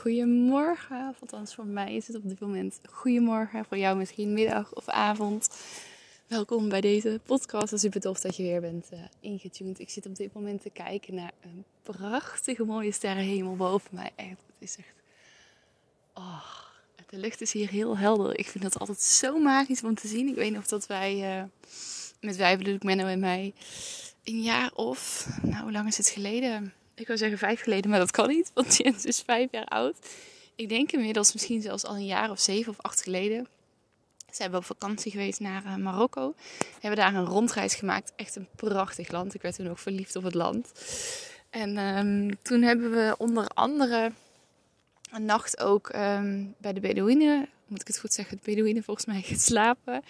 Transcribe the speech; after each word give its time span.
Goedemorgen. 0.00 1.16
Althans, 1.20 1.54
voor 1.54 1.66
mij 1.66 1.94
is 1.94 2.06
het 2.06 2.16
op 2.16 2.28
dit 2.28 2.40
moment 2.40 2.80
goedemorgen. 2.90 3.64
Voor 3.64 3.78
jou 3.78 3.96
misschien 3.96 4.32
middag 4.32 4.74
of 4.74 4.88
avond. 4.88 5.48
Welkom 6.26 6.68
bij 6.68 6.80
deze 6.80 7.20
podcast. 7.24 7.62
Het 7.62 7.72
is 7.72 7.80
super 7.80 8.00
tof 8.00 8.20
dat 8.20 8.36
je 8.36 8.42
weer 8.42 8.60
bent 8.60 8.88
uh, 8.92 8.98
ingetuned. 9.20 9.78
Ik 9.78 9.90
zit 9.90 10.06
op 10.06 10.16
dit 10.16 10.32
moment 10.32 10.62
te 10.62 10.70
kijken 10.70 11.14
naar 11.14 11.32
een 11.40 11.64
prachtige 11.82 12.64
mooie 12.64 12.92
sterrenhemel 12.92 13.56
boven 13.56 13.90
mij. 13.94 14.10
Echt, 14.16 14.30
het 14.30 14.56
is 14.58 14.76
echt... 14.76 14.94
Oh, 16.14 16.44
de 17.08 17.16
lucht 17.16 17.40
is 17.40 17.52
hier 17.52 17.68
heel 17.68 17.98
helder. 17.98 18.38
Ik 18.38 18.48
vind 18.48 18.64
dat 18.64 18.78
altijd 18.78 19.00
zo 19.00 19.38
magisch 19.38 19.82
om 19.82 19.94
te 19.94 20.08
zien. 20.08 20.28
Ik 20.28 20.34
weet 20.34 20.52
nog 20.52 20.66
dat 20.66 20.86
wij, 20.86 21.38
uh, 21.38 21.44
met 22.20 22.36
wij 22.36 22.58
bedoel 22.58 22.74
ik 22.74 22.82
Menno 22.82 23.06
en 23.06 23.20
mij, 23.20 23.54
een 24.24 24.42
jaar 24.42 24.72
of... 24.74 25.28
Nou, 25.42 25.62
hoe 25.62 25.72
lang 25.72 25.88
is 25.88 25.96
het 25.96 26.08
geleden? 26.08 26.72
Ik 26.94 27.06
wil 27.06 27.18
zeggen 27.18 27.38
vijf 27.38 27.60
geleden, 27.60 27.90
maar 27.90 27.98
dat 27.98 28.10
kan 28.10 28.28
niet. 28.28 28.50
Want 28.54 28.76
Jens 28.76 29.04
is 29.04 29.20
vijf 29.20 29.50
jaar 29.50 29.64
oud. 29.64 29.96
Ik 30.54 30.68
denk 30.68 30.92
inmiddels 30.92 31.32
misschien 31.32 31.62
zelfs 31.62 31.84
al 31.84 31.94
een 31.94 32.06
jaar 32.06 32.30
of 32.30 32.40
zeven 32.40 32.72
of 32.72 32.80
acht 32.80 33.02
geleden. 33.02 33.48
Ze 34.30 34.42
hebben 34.42 34.60
op 34.60 34.66
vakantie 34.66 35.10
geweest 35.10 35.40
naar 35.40 35.64
uh, 35.64 35.76
Marokko. 35.76 36.34
Hebben 36.80 37.00
daar 37.00 37.14
een 37.14 37.24
rondreis 37.24 37.74
gemaakt. 37.74 38.12
Echt 38.16 38.36
een 38.36 38.48
prachtig 38.56 39.10
land. 39.10 39.34
Ik 39.34 39.42
werd 39.42 39.54
toen 39.54 39.68
ook 39.68 39.78
verliefd 39.78 40.16
op 40.16 40.22
het 40.22 40.34
land. 40.34 40.72
En 41.50 41.78
um, 41.78 42.42
toen 42.42 42.62
hebben 42.62 42.90
we 42.90 43.14
onder 43.18 43.46
andere 43.46 44.12
een 45.12 45.24
nacht 45.24 45.60
ook 45.60 45.94
um, 45.94 46.54
bij 46.58 46.72
de 46.72 46.80
Bedouinen, 46.80 47.48
moet 47.72 47.80
ik 47.80 47.86
het 47.86 47.98
goed 47.98 48.12
zeggen, 48.12 48.36
de 48.36 48.42
Bedouinen 48.44 48.82
volgens 48.82 49.06
mij 49.06 49.22
geslapen. 49.22 50.02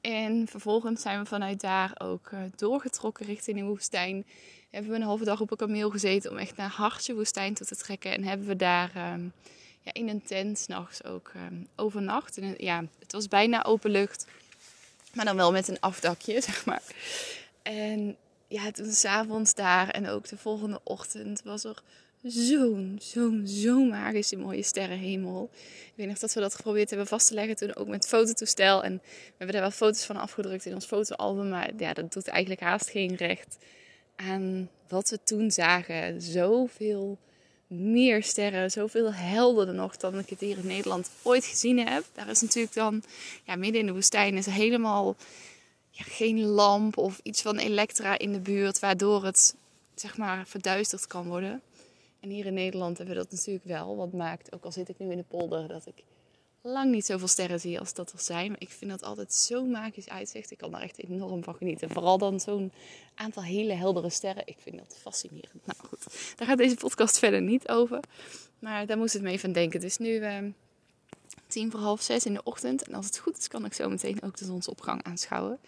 En 0.00 0.46
vervolgens 0.48 1.02
zijn 1.02 1.18
we 1.18 1.26
vanuit 1.26 1.60
daar 1.60 1.92
ook 1.98 2.30
uh, 2.34 2.40
doorgetrokken 2.56 3.26
richting 3.26 3.58
de 3.58 3.64
woestijn. 3.64 4.26
Hebben 4.70 4.90
we 4.90 4.96
een 4.96 5.02
halve 5.02 5.24
dag 5.24 5.40
op 5.40 5.50
een 5.50 5.56
kameel 5.56 5.90
gezeten 5.90 6.30
om 6.30 6.36
echt 6.36 6.56
naar 6.56 6.70
Hartje 6.70 7.14
woestijn 7.14 7.54
toe 7.54 7.66
te 7.66 7.76
trekken. 7.76 8.12
En 8.12 8.24
hebben 8.24 8.46
we 8.46 8.56
daar 8.56 9.12
um, 9.12 9.32
ja, 9.80 9.92
in 9.92 10.08
een 10.08 10.22
tent 10.22 10.58
s'nachts 10.58 11.04
ook 11.04 11.32
um, 11.36 11.68
overnacht. 11.76 12.38
En, 12.38 12.54
ja, 12.58 12.84
het 12.98 13.12
was 13.12 13.28
bijna 13.28 13.64
open 13.64 13.90
lucht, 13.90 14.26
maar 15.14 15.24
dan 15.24 15.36
wel 15.36 15.52
met 15.52 15.68
een 15.68 15.80
afdakje, 15.80 16.40
zeg 16.50 16.64
maar. 16.64 16.82
En 17.62 18.16
ja, 18.48 18.70
toen 18.70 18.92
s'avonds 18.92 19.54
daar 19.54 19.88
en 19.88 20.08
ook 20.08 20.28
de 20.28 20.36
volgende 20.36 20.80
ochtend 20.82 21.42
was 21.42 21.64
er 21.64 21.82
zo'n, 22.22 22.98
zo'n, 23.02 23.42
zo'n 23.44 23.88
magische 23.88 24.36
mooie 24.36 24.62
sterrenhemel. 24.62 25.50
Ik 25.86 25.92
weet 25.94 26.06
nog 26.06 26.18
dat 26.18 26.32
we 26.32 26.40
dat 26.40 26.54
geprobeerd 26.54 26.88
hebben 26.88 27.06
vast 27.06 27.28
te 27.28 27.34
leggen 27.34 27.56
toen 27.56 27.74
ook 27.74 27.88
met 27.88 28.06
fototoestel. 28.06 28.84
En 28.84 28.92
we 29.04 29.34
hebben 29.36 29.52
daar 29.52 29.60
wel 29.60 29.70
foto's 29.70 30.04
van 30.04 30.16
afgedrukt 30.16 30.66
in 30.66 30.74
ons 30.74 30.86
fotoalbum. 30.86 31.48
Maar 31.48 31.70
ja, 31.76 31.92
dat 31.92 32.12
doet 32.12 32.28
eigenlijk 32.28 32.62
haast 32.62 32.90
geen 32.90 33.14
recht 33.14 33.56
aan 34.16 34.70
wat 34.88 35.10
we 35.10 35.18
toen 35.24 35.50
zagen. 35.50 36.22
Zoveel 36.22 37.18
meer 37.66 38.22
sterren, 38.22 38.70
zoveel 38.70 39.12
helderder 39.12 39.74
nog 39.74 39.96
dan 39.96 40.18
ik 40.18 40.28
het 40.28 40.40
hier 40.40 40.58
in 40.58 40.66
Nederland 40.66 41.10
ooit 41.22 41.44
gezien 41.44 41.78
heb. 41.78 42.04
Daar 42.12 42.28
is 42.28 42.40
natuurlijk 42.40 42.74
dan, 42.74 43.02
ja, 43.44 43.56
midden 43.56 43.80
in 43.80 43.86
de 43.86 43.92
woestijn 43.92 44.36
is 44.36 44.46
helemaal 44.46 45.16
ja, 45.90 46.04
geen 46.04 46.40
lamp 46.40 46.96
of 46.96 47.20
iets 47.22 47.42
van 47.42 47.58
elektra 47.58 48.18
in 48.18 48.32
de 48.32 48.40
buurt, 48.40 48.78
waardoor 48.78 49.24
het 49.24 49.54
zeg 49.94 50.16
maar 50.16 50.46
verduisterd 50.46 51.06
kan 51.06 51.26
worden. 51.26 51.62
En 52.20 52.30
hier 52.30 52.46
in 52.46 52.54
Nederland 52.54 52.98
hebben 52.98 53.16
we 53.16 53.22
dat 53.22 53.30
natuurlijk 53.30 53.64
wel. 53.64 53.96
Wat 53.96 54.12
maakt, 54.12 54.52
ook 54.54 54.64
al 54.64 54.72
zit 54.72 54.88
ik 54.88 54.98
nu 54.98 55.10
in 55.10 55.16
de 55.16 55.24
polder, 55.28 55.68
dat 55.68 55.86
ik 55.86 56.04
lang 56.62 56.90
niet 56.90 57.06
zoveel 57.06 57.28
sterren 57.28 57.60
zie 57.60 57.78
als 57.78 57.94
dat 57.94 58.12
er 58.12 58.20
zijn. 58.20 58.48
Maar 58.50 58.60
ik 58.60 58.70
vind 58.70 58.90
dat 58.90 59.02
altijd 59.02 59.34
zo 59.34 59.64
magisch 59.64 60.08
uitzicht. 60.08 60.50
Ik 60.50 60.58
kan 60.58 60.70
daar 60.70 60.80
echt 60.80 60.98
enorm 60.98 61.44
van 61.44 61.54
genieten. 61.54 61.90
Vooral 61.90 62.18
dan 62.18 62.40
zo'n 62.40 62.72
aantal 63.14 63.42
hele 63.42 63.72
heldere 63.72 64.10
sterren. 64.10 64.46
Ik 64.46 64.56
vind 64.58 64.78
dat 64.78 64.98
fascinerend. 65.00 65.66
Nou 65.66 65.78
goed, 65.88 66.06
daar 66.36 66.46
gaat 66.48 66.58
deze 66.58 66.76
podcast 66.76 67.18
verder 67.18 67.42
niet 67.42 67.68
over. 67.68 68.00
Maar 68.58 68.86
daar 68.86 68.98
moest 68.98 69.12
het 69.12 69.22
me 69.22 69.30
even 69.30 69.52
denken. 69.52 69.80
Dus 69.80 69.98
nu 69.98 70.08
uh, 70.08 70.38
tien 71.46 71.70
voor 71.70 71.80
half 71.80 72.02
zes 72.02 72.26
in 72.26 72.34
de 72.34 72.42
ochtend. 72.42 72.82
En 72.82 72.94
als 72.94 73.06
het 73.06 73.18
goed 73.18 73.38
is, 73.38 73.48
kan 73.48 73.64
ik 73.64 73.72
zo 73.72 73.88
meteen 73.88 74.22
ook 74.22 74.36
de 74.36 74.44
zonsopgang 74.44 75.02
aanschouwen. 75.02 75.58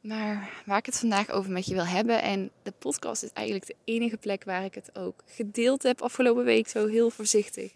Maar 0.00 0.62
waar 0.66 0.78
ik 0.78 0.86
het 0.86 0.98
vandaag 0.98 1.30
over 1.30 1.50
met 1.50 1.66
je 1.66 1.74
wil 1.74 1.86
hebben. 1.86 2.22
En 2.22 2.50
de 2.62 2.72
podcast 2.78 3.22
is 3.22 3.32
eigenlijk 3.32 3.66
de 3.66 3.76
enige 3.84 4.16
plek 4.16 4.44
waar 4.44 4.64
ik 4.64 4.74
het 4.74 4.98
ook 4.98 5.22
gedeeld 5.26 5.82
heb 5.82 6.02
afgelopen 6.02 6.44
week. 6.44 6.68
Zo 6.68 6.86
heel 6.86 7.10
voorzichtig. 7.10 7.72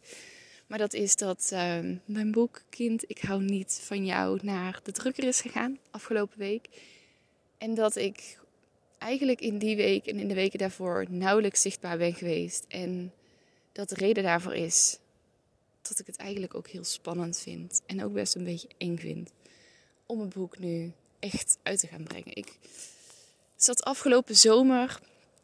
Maar 0.66 0.78
dat 0.78 0.92
is 0.92 1.16
dat 1.16 1.50
uh, 1.52 1.78
mijn 2.04 2.32
boek 2.32 2.62
Kind, 2.70 3.04
ik 3.06 3.18
hou 3.18 3.42
niet 3.42 3.80
van 3.82 4.06
jou 4.06 4.38
naar 4.42 4.80
de 4.82 4.92
drukker 4.92 5.24
is 5.24 5.40
gegaan 5.40 5.78
afgelopen 5.90 6.38
week. 6.38 6.68
En 7.58 7.74
dat 7.74 7.96
ik 7.96 8.38
eigenlijk 8.98 9.40
in 9.40 9.58
die 9.58 9.76
week 9.76 10.06
en 10.06 10.18
in 10.18 10.28
de 10.28 10.34
weken 10.34 10.58
daarvoor 10.58 11.06
nauwelijks 11.08 11.60
zichtbaar 11.60 11.98
ben 11.98 12.14
geweest. 12.14 12.64
En 12.68 13.12
dat 13.72 13.88
de 13.88 13.94
reden 13.94 14.22
daarvoor 14.22 14.54
is 14.54 14.98
dat 15.82 15.98
ik 15.98 16.06
het 16.06 16.16
eigenlijk 16.16 16.54
ook 16.54 16.68
heel 16.68 16.84
spannend 16.84 17.38
vind. 17.38 17.82
En 17.86 18.04
ook 18.04 18.12
best 18.12 18.34
een 18.34 18.44
beetje 18.44 18.68
eng 18.78 18.96
vind 18.96 19.32
om 20.06 20.20
het 20.20 20.34
boek 20.34 20.58
nu 20.58 20.92
echt 21.24 21.58
uit 21.62 21.80
te 21.80 21.86
gaan 21.86 22.04
brengen. 22.04 22.36
Ik 22.36 22.58
zat 23.56 23.84
afgelopen 23.84 24.36
zomer 24.36 24.98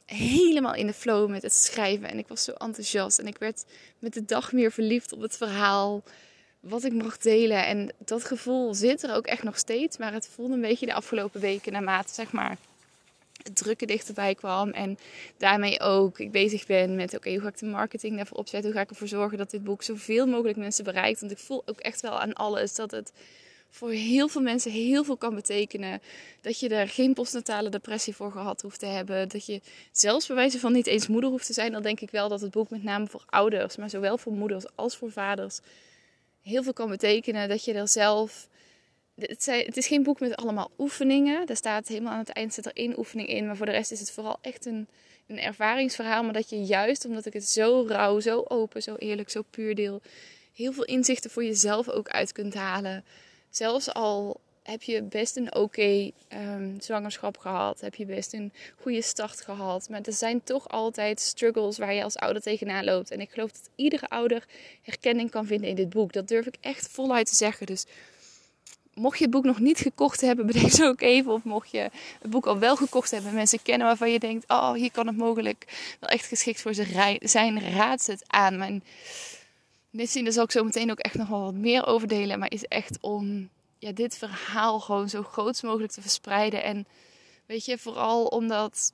helemaal 0.05 0.75
in 0.75 0.87
de 0.87 0.93
flow 0.93 1.31
met 1.31 1.43
het 1.43 1.55
schrijven. 1.55 2.09
En 2.09 2.19
ik 2.19 2.29
was 2.29 2.45
zo 2.45 2.53
enthousiast. 2.53 3.19
En 3.19 3.27
ik 3.27 3.39
werd 3.39 3.65
met 3.99 4.13
de 4.13 4.25
dag 4.25 4.53
meer 4.53 4.73
verliefd 4.73 5.13
op 5.13 5.21
het 5.21 5.37
verhaal. 5.37 6.03
Wat 6.61 6.85
ik 6.85 6.93
mocht 6.93 7.23
delen. 7.23 7.67
En 7.67 7.93
dat 7.99 8.25
gevoel 8.25 8.75
zit 8.75 9.03
er 9.03 9.15
ook 9.15 9.27
echt 9.27 9.43
nog 9.43 9.59
steeds. 9.59 9.97
Maar 9.97 10.13
het 10.13 10.29
voelde 10.35 10.55
een 10.55 10.61
beetje 10.61 10.87
de 10.87 10.95
afgelopen 10.95 11.41
weken 11.41 11.73
naarmate 11.73 12.15
zeg 12.15 12.33
maar 12.33 12.57
het 13.43 13.57
drukke 13.57 13.87
dichterbij 13.87 14.35
kwam. 14.35 14.71
En 14.71 14.99
daarmee 15.37 15.81
ook 15.81 16.19
ik 16.19 16.31
bezig 16.31 16.67
ben 16.67 16.95
met 16.95 17.15
oké, 17.15 17.31
hoe 17.31 17.41
ga 17.41 17.49
ik 17.49 17.59
de 17.59 17.67
marketing 17.67 18.17
daarvoor 18.17 18.39
opzetten? 18.39 18.71
Hoe 18.71 18.79
ga 18.79 18.85
ik 18.85 18.91
ervoor 18.91 19.09
zorgen 19.09 19.39
dat 19.39 19.51
dit 19.51 19.65
boek 19.65 19.83
zoveel 19.83 20.27
mogelijk 20.27 20.59
mensen 20.59 20.85
bereikt? 20.85 21.21
Want 21.21 21.33
ik 21.33 21.39
voel 21.39 21.63
ook 21.67 21.81
echt 21.81 22.01
wel 22.01 22.21
aan 22.21 22.33
alles 22.33 22.75
dat 22.75 22.91
het 22.91 23.13
voor 23.71 23.91
heel 23.91 24.29
veel 24.29 24.41
mensen 24.41 24.71
heel 24.71 25.05
veel 25.05 25.17
kan 25.17 25.35
betekenen. 25.35 26.03
Dat 26.41 26.61
je 26.61 26.69
er 26.69 26.89
geen 26.89 27.15
postnatale 27.15 27.69
depressie 27.69 28.15
voor 28.15 28.33
gehad 28.33 28.63
hoeft 28.63 28.79
te 28.79 28.87
hebben. 28.87 29.29
Dat 29.29 29.47
je 29.47 29.61
zelfs 29.93 30.27
bij 30.27 30.37
wijze 30.37 30.59
van 30.59 30.73
niet 30.73 30.87
eens 30.87 31.07
moeder 31.07 31.31
hoeft 31.31 31.47
te 31.47 31.53
zijn. 31.53 31.73
Dan 31.73 31.83
denk 31.83 32.01
ik 32.01 32.11
wel 32.11 32.29
dat 32.29 32.41
het 32.41 32.51
boek 32.51 32.71
met 32.71 32.83
name 32.83 33.07
voor 33.07 33.23
ouders, 33.27 33.77
maar 33.77 33.91
zowel 33.91 34.19
voor 34.19 34.33
moeders 34.33 34.65
als 34.75 34.97
voor 34.97 35.13
vaders, 35.13 35.61
heel 36.43 36.63
veel 36.63 36.73
kan 36.73 36.89
betekenen. 36.89 37.49
Dat 37.49 37.65
je 37.65 37.73
er 37.73 37.89
zelf. 37.89 38.49
Het 39.15 39.77
is 39.77 39.87
geen 39.87 40.03
boek 40.03 40.21
met 40.21 40.37
allemaal 40.37 40.71
oefeningen. 40.79 41.47
Er 41.47 41.57
staat 41.57 41.89
helemaal 41.89 42.13
aan 42.13 42.19
het 42.19 42.31
eind 42.31 42.55
zit 42.55 42.67
er 42.67 42.73
één 42.75 42.99
oefening 42.99 43.29
in. 43.29 43.47
Maar 43.47 43.57
voor 43.57 43.67
de 43.67 43.73
rest 43.73 43.93
is 43.93 44.01
het 44.01 44.11
vooral 44.11 44.39
echt 44.41 44.67
een, 44.67 44.89
een 45.27 45.39
ervaringsverhaal. 45.39 46.23
Maar 46.23 46.33
dat 46.33 46.51
je 46.51 46.63
juist, 46.63 47.05
omdat 47.05 47.27
ik 47.27 47.33
het 47.33 47.49
zo 47.49 47.85
rauw, 47.89 48.21
zo 48.21 48.45
open, 48.49 48.83
zo 48.83 48.95
eerlijk, 48.95 49.31
zo 49.31 49.43
puur 49.51 49.75
deel, 49.75 50.01
heel 50.53 50.73
veel 50.73 50.85
inzichten 50.85 51.31
voor 51.31 51.45
jezelf 51.45 51.89
ook 51.89 52.09
uit 52.09 52.33
kunt 52.33 52.55
halen 52.55 53.05
zelfs 53.51 53.93
al 53.93 54.41
heb 54.63 54.83
je 54.83 55.03
best 55.03 55.37
een 55.37 55.55
oké 55.55 56.11
um, 56.29 56.77
zwangerschap 56.81 57.39
gehad, 57.39 57.81
heb 57.81 57.95
je 57.95 58.07
best 58.07 58.33
een 58.33 58.53
goede 58.81 59.03
start 59.03 59.41
gehad. 59.41 59.89
Maar 59.89 60.01
er 60.03 60.13
zijn 60.13 60.43
toch 60.45 60.69
altijd 60.69 61.21
struggles 61.21 61.79
waar 61.79 61.95
je 61.95 62.05
als 62.05 62.17
ouder 62.17 62.43
tegenaan 62.43 62.85
loopt. 62.85 63.11
En 63.11 63.21
ik 63.21 63.31
geloof 63.31 63.53
dat 63.53 63.69
iedere 63.75 64.09
ouder 64.09 64.45
herkenning 64.83 65.31
kan 65.31 65.47
vinden 65.47 65.69
in 65.69 65.75
dit 65.75 65.91
boek. 65.91 66.13
Dat 66.13 66.29
durf 66.29 66.47
ik 66.47 66.55
echt 66.61 66.89
voluit 66.89 67.27
te 67.27 67.35
zeggen. 67.35 67.67
Dus 67.67 67.87
mocht 68.95 69.19
je 69.19 69.25
het 69.25 69.33
boek 69.33 69.45
nog 69.45 69.59
niet 69.59 69.79
gekocht 69.79 70.21
hebben, 70.21 70.47
bedenk 70.53 70.71
zo 70.71 70.89
ook 70.89 71.01
even. 71.01 71.33
Of 71.33 71.45
mocht 71.45 71.71
je 71.71 71.91
het 72.21 72.31
boek 72.31 72.47
al 72.47 72.59
wel 72.59 72.77
gekocht 72.77 73.11
hebben, 73.11 73.35
mensen 73.35 73.63
kennen 73.63 73.87
waarvan 73.87 74.11
je 74.11 74.19
denkt: 74.19 74.49
oh, 74.49 74.73
hier 74.73 74.91
kan 74.91 75.07
het 75.07 75.17
mogelijk 75.17 75.95
wel 76.01 76.11
echt 76.11 76.27
geschikt 76.27 76.61
voor 76.61 76.75
zijn. 77.21 77.73
Raad 77.73 78.07
het 78.07 78.25
aan. 78.27 78.59
Mijn 78.59 78.83
daar 80.25 80.33
zal 80.33 80.45
ik 80.45 80.51
zo 80.51 80.65
meteen 80.65 80.91
ook 80.91 80.99
echt 80.99 81.15
nog 81.15 81.29
wel 81.29 81.43
wat 81.43 81.55
meer 81.55 81.87
over 81.87 82.09
delen. 82.09 82.39
Maar 82.39 82.51
is 82.51 82.65
echt 82.65 82.99
om 83.01 83.49
ja, 83.79 83.93
dit 83.93 84.17
verhaal 84.17 84.81
gewoon 84.81 85.09
zo 85.09 85.23
groot 85.23 85.63
mogelijk 85.63 85.93
te 85.93 86.01
verspreiden. 86.01 86.63
En 86.63 86.87
weet 87.47 87.65
je, 87.65 87.79
vooral 87.79 88.25
omdat 88.25 88.93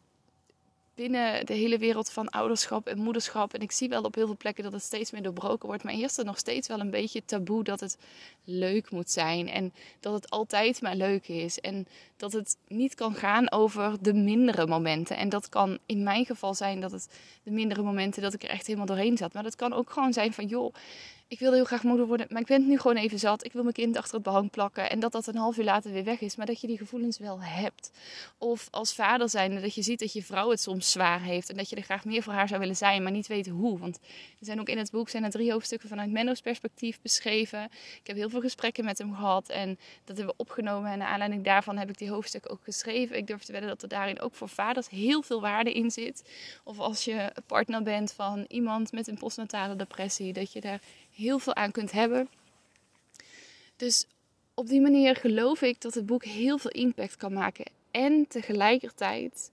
binnen 0.97 1.47
de 1.47 1.55
hele 1.55 1.79
wereld 1.79 2.11
van 2.11 2.29
ouderschap 2.29 2.87
en 2.87 2.99
moederschap. 2.99 3.55
En 3.55 3.61
ik 3.61 3.73
zie 3.73 3.89
wel 3.89 4.03
op 4.03 4.15
heel 4.15 4.27
veel 4.27 4.37
plekken 4.37 4.65
dat 4.65 4.73
het 4.73 4.83
steeds 4.83 5.11
meer 5.11 5.23
doorbroken 5.23 5.69
wordt. 5.69 5.85
Maar 5.85 5.95
eerst 5.95 6.19
er 6.19 6.25
nog 6.25 6.39
steeds 6.39 6.69
wel 6.69 6.81
een 6.81 6.91
beetje 6.91 7.25
taboe 7.25 7.65
dat 7.65 7.81
het 7.81 7.99
leuk 8.45 8.91
moet 8.91 9.11
zijn. 9.11 9.49
En 9.49 9.73
dat 10.01 10.13
het 10.13 10.31
altijd 10.31 10.83
maar 10.83 10.97
leuk 10.97 11.29
is. 11.29 11.61
En 11.61 11.87
dat 12.17 12.33
het 12.33 12.57
niet 12.69 12.95
kan 12.95 13.15
gaan 13.15 13.53
over 13.53 14.03
de 14.03 14.15
mindere 14.15 14.67
momenten. 14.67 15.17
En 15.17 15.29
dat 15.29 15.49
kan 15.49 15.79
in 15.87 16.03
mijn 16.03 16.25
geval 16.25 16.55
zijn 16.55 16.81
dat 16.81 16.93
het 16.93 17.09
de 17.43 17.51
mindere 17.51 17.83
momenten 17.83 18.23
dat 18.23 18.35
ik 18.35 18.43
er 18.43 18.51
echt 18.51 18.67
helemaal 18.67 18.87
doorheen 18.87 19.17
zat. 19.17 19.33
Maar 19.33 19.43
dat 19.43 19.57
kan 19.57 19.73
ook 19.73 19.91
gewoon 19.91 20.13
zijn 20.13 20.33
van 20.33 20.47
joh 20.47 20.75
ik 21.29 21.39
wilde 21.39 21.57
heel 21.57 21.65
graag 21.65 21.83
moeder 21.83 22.07
worden, 22.07 22.27
maar 22.31 22.41
ik 22.41 22.47
ben 22.47 22.61
het 22.61 22.69
nu 22.69 22.79
gewoon 22.79 22.97
even 22.97 23.19
zat. 23.19 23.45
Ik 23.45 23.53
wil 23.53 23.63
mijn 23.63 23.75
kind 23.75 23.97
achter 23.97 24.15
het 24.15 24.23
behang 24.23 24.51
plakken 24.51 24.91
en 24.91 25.01
dat 25.01 25.13
dat 25.13 25.27
een 25.27 25.37
half 25.37 25.57
uur 25.57 25.65
later 25.65 25.93
weer 25.93 26.05
weg 26.05 26.21
is. 26.21 26.37
Maar 26.37 26.47
dat 26.47 26.61
je 26.61 26.67
die 26.67 26.79
gevoelens 26.79 27.19
wel 27.19 27.43
hebt. 27.43 27.91
Of 28.39 28.69
als 28.71 28.95
vader 28.95 29.29
zijn, 29.29 29.61
dat 29.61 29.75
je 29.75 29.83
ziet 29.83 29.99
dat 29.99 30.13
je 30.13 30.23
vrouw 30.23 30.51
het 30.51 30.61
soms 30.61 30.93
zwaar 30.93 31.23
heeft 31.23 31.51
en 31.51 31.57
dat 31.57 31.71
je 31.71 31.77
er 31.77 31.83
graag 31.83 32.05
meer 32.05 32.23
voor 32.23 32.33
haar 32.33 32.49
zou 32.49 32.61
willen 32.61 32.77
zijn, 32.77 33.03
maar 33.03 33.13
niet 33.13 33.27
weet 33.27 33.49
hoe. 33.49 33.79
Want 33.79 33.97
er 34.39 34.47
zijn 34.47 34.61
ook 34.61 34.69
in 34.69 34.79
het 34.79 34.91
boek 34.91 35.09
zijn 35.09 35.25
er 35.25 35.31
drie 35.31 35.53
hoofdstukken 35.53 35.89
vanuit 35.89 36.11
Menno's 36.11 36.41
perspectief 36.41 37.01
beschreven. 37.03 37.65
Ik 38.01 38.07
heb 38.07 38.17
heel 38.17 38.31
veel 38.31 38.41
gesprekken 38.41 38.85
met 38.85 38.99
hem 38.99 39.15
gehad 39.15 39.49
en 39.49 39.79
dat 40.05 40.17
hebben 40.17 40.27
we 40.37 40.43
opgenomen. 40.43 40.91
En 40.91 40.99
naar 40.99 41.09
aanleiding 41.09 41.45
daarvan 41.45 41.77
heb 41.77 41.89
ik 41.89 41.99
die 41.99 42.11
hoofdstukken 42.11 42.51
ook 42.51 42.65
geschreven. 42.65 43.17
Ik 43.17 43.27
durf 43.27 43.43
te 43.43 43.53
wedden 43.53 43.71
dat 43.71 43.83
er 43.83 43.89
daarin 43.89 44.21
ook 44.21 44.35
voor 44.35 44.49
vaders 44.49 44.89
heel 44.89 45.23
veel 45.23 45.41
waarde 45.41 45.73
in 45.73 45.91
zit. 45.91 46.25
Of 46.65 46.79
als 46.79 47.05
je 47.05 47.33
partner 47.47 47.83
bent 47.83 48.13
van 48.13 48.45
iemand 48.49 48.93
met 48.93 49.09
een 49.09 49.19
postnatale 49.19 49.77
depressie, 49.77 50.33
dat 50.33 50.53
je 50.53 50.61
daar 50.61 50.81
heel 51.17 51.39
veel 51.39 51.55
aan 51.55 51.73
kunt 51.73 51.93
hebben. 51.93 52.29
Dus 53.77 54.07
op 54.55 54.67
die 54.67 54.81
manier 54.81 55.17
geloof 55.17 55.63
ik 55.63 55.81
dat 55.81 55.95
het 55.95 56.07
boek 56.07 56.25
heel 56.25 56.59
veel 56.59 56.71
impact 56.71 57.17
kan 57.17 57.33
maken. 57.33 57.65
En 57.91 58.27
tegelijkertijd 58.29 59.51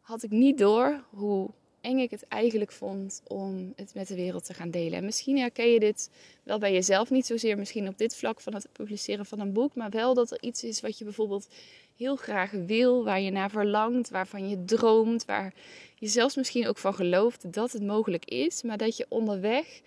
had 0.00 0.22
ik 0.22 0.30
niet 0.30 0.58
door 0.58 1.04
hoe 1.10 1.50
eng 1.80 1.98
ik 1.98 2.10
het 2.10 2.28
eigenlijk 2.28 2.72
vond 2.72 3.22
om 3.26 3.72
het 3.76 3.94
met 3.94 4.08
de 4.08 4.14
wereld 4.14 4.44
te 4.44 4.54
gaan 4.54 4.70
delen. 4.70 4.98
En 4.98 5.04
misschien 5.04 5.38
herken 5.38 5.68
je 5.68 5.80
dit 5.80 6.10
wel 6.42 6.58
bij 6.58 6.72
jezelf, 6.72 7.10
niet 7.10 7.26
zozeer 7.26 7.58
misschien 7.58 7.88
op 7.88 7.98
dit 7.98 8.16
vlak 8.16 8.40
van 8.40 8.54
het 8.54 8.68
publiceren 8.72 9.26
van 9.26 9.40
een 9.40 9.52
boek, 9.52 9.74
maar 9.74 9.90
wel 9.90 10.14
dat 10.14 10.30
er 10.30 10.42
iets 10.42 10.64
is 10.64 10.80
wat 10.80 10.98
je 10.98 11.04
bijvoorbeeld 11.04 11.48
heel 11.96 12.16
graag 12.16 12.50
wil, 12.50 13.04
waar 13.04 13.20
je 13.20 13.30
naar 13.30 13.50
verlangt, 13.50 14.10
waarvan 14.10 14.48
je 14.48 14.64
droomt, 14.64 15.24
waar 15.24 15.54
je 15.94 16.06
zelfs 16.08 16.36
misschien 16.36 16.68
ook 16.68 16.78
van 16.78 16.94
gelooft 16.94 17.52
dat 17.52 17.72
het 17.72 17.82
mogelijk 17.82 18.24
is, 18.24 18.62
maar 18.62 18.78
dat 18.78 18.96
je 18.96 19.06
onderweg 19.08 19.80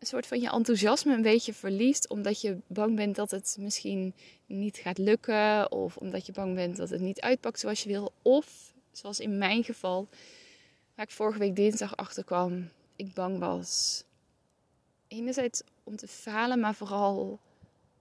een 0.00 0.06
soort 0.06 0.26
van 0.26 0.40
je 0.40 0.50
enthousiasme 0.50 1.14
een 1.14 1.22
beetje 1.22 1.54
verliest. 1.54 2.08
Omdat 2.08 2.40
je 2.40 2.58
bang 2.66 2.96
bent 2.96 3.16
dat 3.16 3.30
het 3.30 3.56
misschien 3.58 4.14
niet 4.46 4.76
gaat 4.76 4.98
lukken. 4.98 5.72
Of 5.72 5.96
omdat 5.96 6.26
je 6.26 6.32
bang 6.32 6.54
bent 6.54 6.76
dat 6.76 6.90
het 6.90 7.00
niet 7.00 7.20
uitpakt 7.20 7.60
zoals 7.60 7.82
je 7.82 7.88
wil. 7.88 8.12
Of, 8.22 8.72
zoals 8.92 9.20
in 9.20 9.38
mijn 9.38 9.64
geval, 9.64 10.08
waar 10.94 11.04
ik 11.04 11.12
vorige 11.12 11.38
week 11.38 11.56
dinsdag 11.56 11.96
achter 11.96 12.24
kwam. 12.24 12.68
Ik 12.96 13.14
bang 13.14 13.38
was. 13.38 14.02
Enerzijds 15.08 15.62
om 15.84 15.96
te 15.96 16.08
falen, 16.08 16.60
maar 16.60 16.74
vooral 16.74 17.38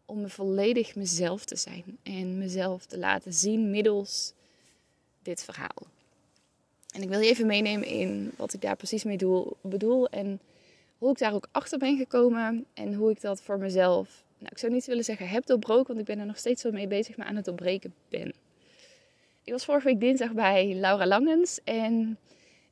om 0.05 0.21
me 0.21 0.29
volledig 0.29 0.95
mezelf 0.95 1.45
te 1.45 1.55
zijn. 1.55 1.97
En 2.03 2.37
mezelf 2.37 2.85
te 2.85 2.97
laten 2.97 3.33
zien 3.33 3.69
middels 3.69 4.33
dit 5.21 5.43
verhaal. 5.43 5.87
En 6.93 7.01
ik 7.01 7.09
wil 7.09 7.19
je 7.19 7.29
even 7.29 7.47
meenemen 7.47 7.87
in 7.87 8.31
wat 8.35 8.53
ik 8.53 8.61
daar 8.61 8.75
precies 8.75 9.03
mee 9.03 9.17
doel, 9.17 9.57
bedoel. 9.61 10.09
En 10.09 10.39
hoe 10.99 11.11
ik 11.11 11.17
daar 11.17 11.33
ook 11.33 11.47
achter 11.51 11.77
ben 11.77 11.97
gekomen 11.97 12.65
en 12.73 12.93
hoe 12.93 13.11
ik 13.11 13.21
dat 13.21 13.41
voor 13.41 13.57
mezelf, 13.57 14.23
nou 14.37 14.51
ik 14.51 14.57
zou 14.57 14.71
niet 14.71 14.85
willen 14.85 15.03
zeggen 15.03 15.29
heb 15.29 15.45
doorbroken, 15.45 15.87
want 15.87 15.99
ik 15.99 16.05
ben 16.05 16.19
er 16.19 16.25
nog 16.25 16.37
steeds 16.37 16.63
wel 16.63 16.71
mee 16.71 16.87
bezig, 16.87 17.17
maar 17.17 17.27
aan 17.27 17.35
het 17.35 17.45
doorbreken 17.45 17.93
ben. 18.09 18.33
Ik 19.43 19.51
was 19.51 19.65
vorige 19.65 19.87
week 19.87 19.99
dinsdag 19.99 20.31
bij 20.33 20.75
Laura 20.75 21.07
Langens 21.07 21.59
en 21.63 22.17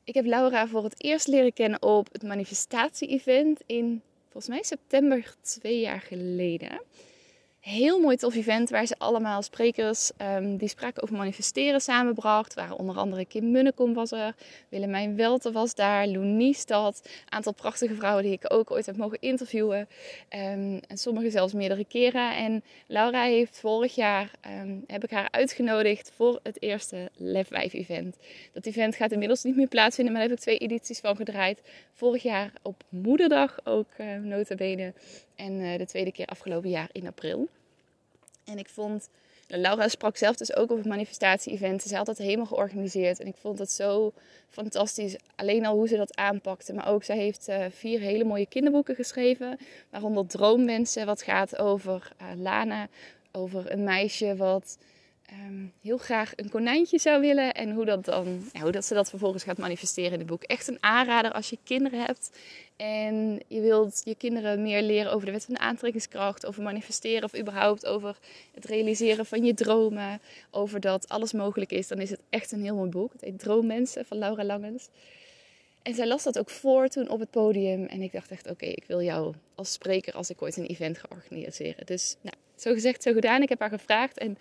ik 0.04 0.14
heb 0.14 0.26
Laura 0.26 0.66
voor 0.66 0.84
het 0.84 1.02
eerst 1.02 1.26
leren 1.26 1.52
kennen 1.52 1.82
op 1.82 2.12
het 2.12 2.22
manifestatie-event 2.22 3.60
in 3.66 4.02
volgens 4.22 4.48
mij 4.48 4.62
september 4.62 5.34
twee 5.40 5.80
jaar 5.80 6.00
geleden 6.00 6.80
heel 7.68 8.00
mooi 8.00 8.16
tof 8.16 8.34
event 8.34 8.70
waar 8.70 8.86
ze 8.86 8.94
allemaal 8.98 9.42
sprekers 9.42 10.10
um, 10.22 10.56
die 10.56 10.68
spraken 10.68 11.02
over 11.02 11.16
manifesteren 11.16 11.80
samenbracht. 11.80 12.54
Waren 12.54 12.76
onder 12.76 12.96
andere 12.96 13.24
Kim 13.24 13.50
Munnekom 13.50 13.94
was 13.94 14.12
er, 14.12 14.34
Willemijn 14.68 15.16
Welten 15.16 15.52
was 15.52 15.74
daar, 15.74 16.06
Loenie 16.06 16.54
Stad. 16.54 17.00
Een 17.04 17.32
aantal 17.32 17.52
prachtige 17.54 17.94
vrouwen 17.94 18.24
die 18.24 18.32
ik 18.32 18.52
ook 18.52 18.70
ooit 18.70 18.86
heb 18.86 18.96
mogen 18.96 19.20
interviewen. 19.20 19.78
Um, 19.78 20.80
en 20.88 20.98
sommige 20.98 21.30
zelfs 21.30 21.52
meerdere 21.52 21.84
keren. 21.84 22.36
En 22.36 22.62
Laura 22.86 23.22
heeft 23.22 23.60
vorig 23.60 23.94
jaar, 23.94 24.30
um, 24.62 24.84
heb 24.86 25.04
ik 25.04 25.10
haar 25.10 25.28
uitgenodigd 25.30 26.12
voor 26.14 26.40
het 26.42 26.62
eerste 26.62 27.10
Lef 27.16 27.48
5 27.48 27.72
event. 27.72 28.16
Dat 28.52 28.66
event 28.66 28.94
gaat 28.94 29.12
inmiddels 29.12 29.42
niet 29.42 29.56
meer 29.56 29.68
plaatsvinden, 29.68 30.12
maar 30.12 30.22
daar 30.22 30.30
heb 30.30 30.38
ik 30.38 30.44
twee 30.44 30.58
edities 30.58 31.00
van 31.00 31.16
gedraaid. 31.16 31.62
Vorig 31.92 32.22
jaar 32.22 32.52
op 32.62 32.82
moederdag 32.88 33.58
ook 33.64 33.88
uh, 34.00 34.16
nota 34.16 34.54
bene. 34.54 34.92
En 35.34 35.60
uh, 35.60 35.78
de 35.78 35.86
tweede 35.86 36.12
keer 36.12 36.26
afgelopen 36.26 36.70
jaar 36.70 36.88
in 36.92 37.06
april. 37.06 37.48
En 38.48 38.58
ik 38.58 38.68
vond, 38.68 39.08
Laura 39.46 39.88
sprak 39.88 40.16
zelf 40.16 40.36
dus 40.36 40.56
ook 40.56 40.70
op 40.70 40.76
het 40.76 40.86
manifestatie-event. 40.86 41.82
Ze 41.82 41.96
had 41.96 42.06
dat 42.06 42.18
helemaal 42.18 42.46
georganiseerd. 42.46 43.20
En 43.20 43.26
ik 43.26 43.36
vond 43.36 43.58
het 43.58 43.70
zo 43.70 44.12
fantastisch. 44.48 45.16
Alleen 45.34 45.66
al 45.66 45.76
hoe 45.76 45.88
ze 45.88 45.96
dat 45.96 46.16
aanpakte. 46.16 46.72
Maar 46.72 46.88
ook, 46.88 47.04
zij 47.04 47.16
heeft 47.16 47.48
uh, 47.48 47.64
vier 47.70 48.00
hele 48.00 48.24
mooie 48.24 48.46
kinderboeken 48.46 48.94
geschreven. 48.94 49.58
Waaronder 49.90 50.26
Droommensen, 50.26 51.06
wat 51.06 51.22
gaat 51.22 51.58
over 51.58 52.12
uh, 52.22 52.28
Lana. 52.36 52.88
Over 53.32 53.72
een 53.72 53.84
meisje 53.84 54.36
wat 54.36 54.78
um, 55.32 55.72
heel 55.82 55.98
graag 55.98 56.32
een 56.36 56.48
konijntje 56.48 56.98
zou 56.98 57.20
willen. 57.20 57.54
En 57.54 57.72
hoe, 57.72 57.84
dat 57.84 58.04
dan, 58.04 58.50
hoe 58.60 58.70
dat 58.70 58.84
ze 58.84 58.94
dat 58.94 59.10
vervolgens 59.10 59.42
gaat 59.44 59.58
manifesteren 59.58 60.12
in 60.12 60.18
het 60.18 60.26
boek. 60.26 60.42
Echt 60.42 60.68
een 60.68 60.78
aanrader 60.80 61.32
als 61.32 61.50
je 61.50 61.58
kinderen 61.64 62.00
hebt. 62.00 62.30
En 62.76 63.40
je 63.48 63.60
wilt 63.60 64.00
je 64.04 64.14
kinderen 64.14 64.62
meer 64.62 64.82
leren 64.82 65.12
over 65.12 65.26
de 65.26 65.32
wet 65.32 65.44
van 65.44 65.54
de 65.54 65.60
aantrekkingskracht, 65.60 66.46
over 66.46 66.62
manifesteren 66.62 67.24
of 67.24 67.38
überhaupt 67.38 67.86
over 67.86 68.18
het 68.54 68.64
realiseren 68.64 69.26
van 69.26 69.44
je 69.44 69.54
dromen, 69.54 70.20
over 70.50 70.80
dat 70.80 71.08
alles 71.08 71.32
mogelijk 71.32 71.70
is, 71.70 71.88
dan 71.88 71.98
is 71.98 72.10
het 72.10 72.20
echt 72.30 72.52
een 72.52 72.62
heel 72.62 72.74
mooi 72.74 72.90
boek. 72.90 73.12
Het 73.12 73.20
heet 73.20 73.38
Droommensen 73.38 74.04
van 74.04 74.18
Laura 74.18 74.44
Langens. 74.44 74.88
En 75.82 75.94
zij 75.94 76.06
las 76.06 76.22
dat 76.22 76.38
ook 76.38 76.50
voor 76.50 76.88
toen 76.88 77.08
op 77.08 77.20
het 77.20 77.30
podium. 77.30 77.86
En 77.86 78.02
ik 78.02 78.12
dacht 78.12 78.30
echt, 78.30 78.50
oké, 78.50 78.66
ik 78.66 78.84
wil 78.86 79.02
jou 79.02 79.34
als 79.54 79.72
spreker 79.72 80.14
als 80.14 80.30
ik 80.30 80.42
ooit 80.42 80.56
een 80.56 80.66
event 80.66 80.98
ga 80.98 81.06
organiseren. 81.10 81.86
Dus 81.86 82.16
nou, 82.20 82.36
zo 82.62 82.72
gezegd, 82.72 83.02
zo 83.02 83.12
gedaan. 83.12 83.42
Ik 83.42 83.48
heb 83.48 83.60
haar 83.60 83.68
gevraagd. 83.68 84.18
En 84.18 84.38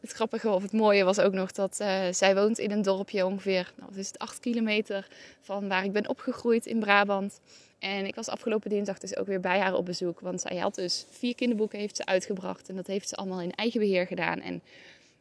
het 0.00 0.12
grappige 0.12 0.48
of 0.48 0.62
het 0.62 0.72
mooie 0.72 1.04
was 1.04 1.18
ook 1.18 1.32
nog 1.32 1.52
dat 1.52 1.78
uh, 1.80 2.02
zij 2.10 2.34
woont 2.34 2.58
in 2.58 2.70
een 2.70 2.82
dorpje 2.82 3.26
ongeveer, 3.26 3.72
nou, 3.74 3.90
is 3.94 4.12
het 4.18 4.40
kilometer 4.40 5.08
van 5.40 5.68
waar 5.68 5.84
ik 5.84 5.92
ben 5.92 6.08
opgegroeid 6.08 6.66
in 6.66 6.80
Brabant. 6.80 7.40
En 7.78 8.06
ik 8.06 8.14
was 8.14 8.28
afgelopen 8.28 8.70
dinsdag 8.70 8.98
dus 8.98 9.16
ook 9.16 9.26
weer 9.26 9.40
bij 9.40 9.58
haar 9.58 9.74
op 9.74 9.84
bezoek. 9.84 10.20
Want 10.20 10.40
zij 10.40 10.56
had 10.56 10.74
dus 10.74 11.06
vier 11.10 11.34
kinderboeken 11.34 11.78
heeft 11.78 11.96
ze 11.96 12.06
uitgebracht. 12.06 12.68
En 12.68 12.76
dat 12.76 12.86
heeft 12.86 13.08
ze 13.08 13.16
allemaal 13.16 13.40
in 13.40 13.52
eigen 13.52 13.80
beheer 13.80 14.06
gedaan. 14.06 14.40
En 14.40 14.62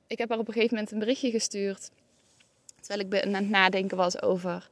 ik 0.08 0.18
heb 0.18 0.30
haar 0.30 0.40
op 0.40 0.48
een 0.48 0.54
gegeven 0.54 0.76
moment 0.76 0.94
een 0.94 1.00
berichtje 1.00 1.32
gestuurd. 1.32 1.90
Terwijl 2.82 3.10
ik 3.10 3.26
aan 3.26 3.34
het 3.34 3.50
nadenken 3.50 3.98
was 3.98 4.22
over 4.22 4.70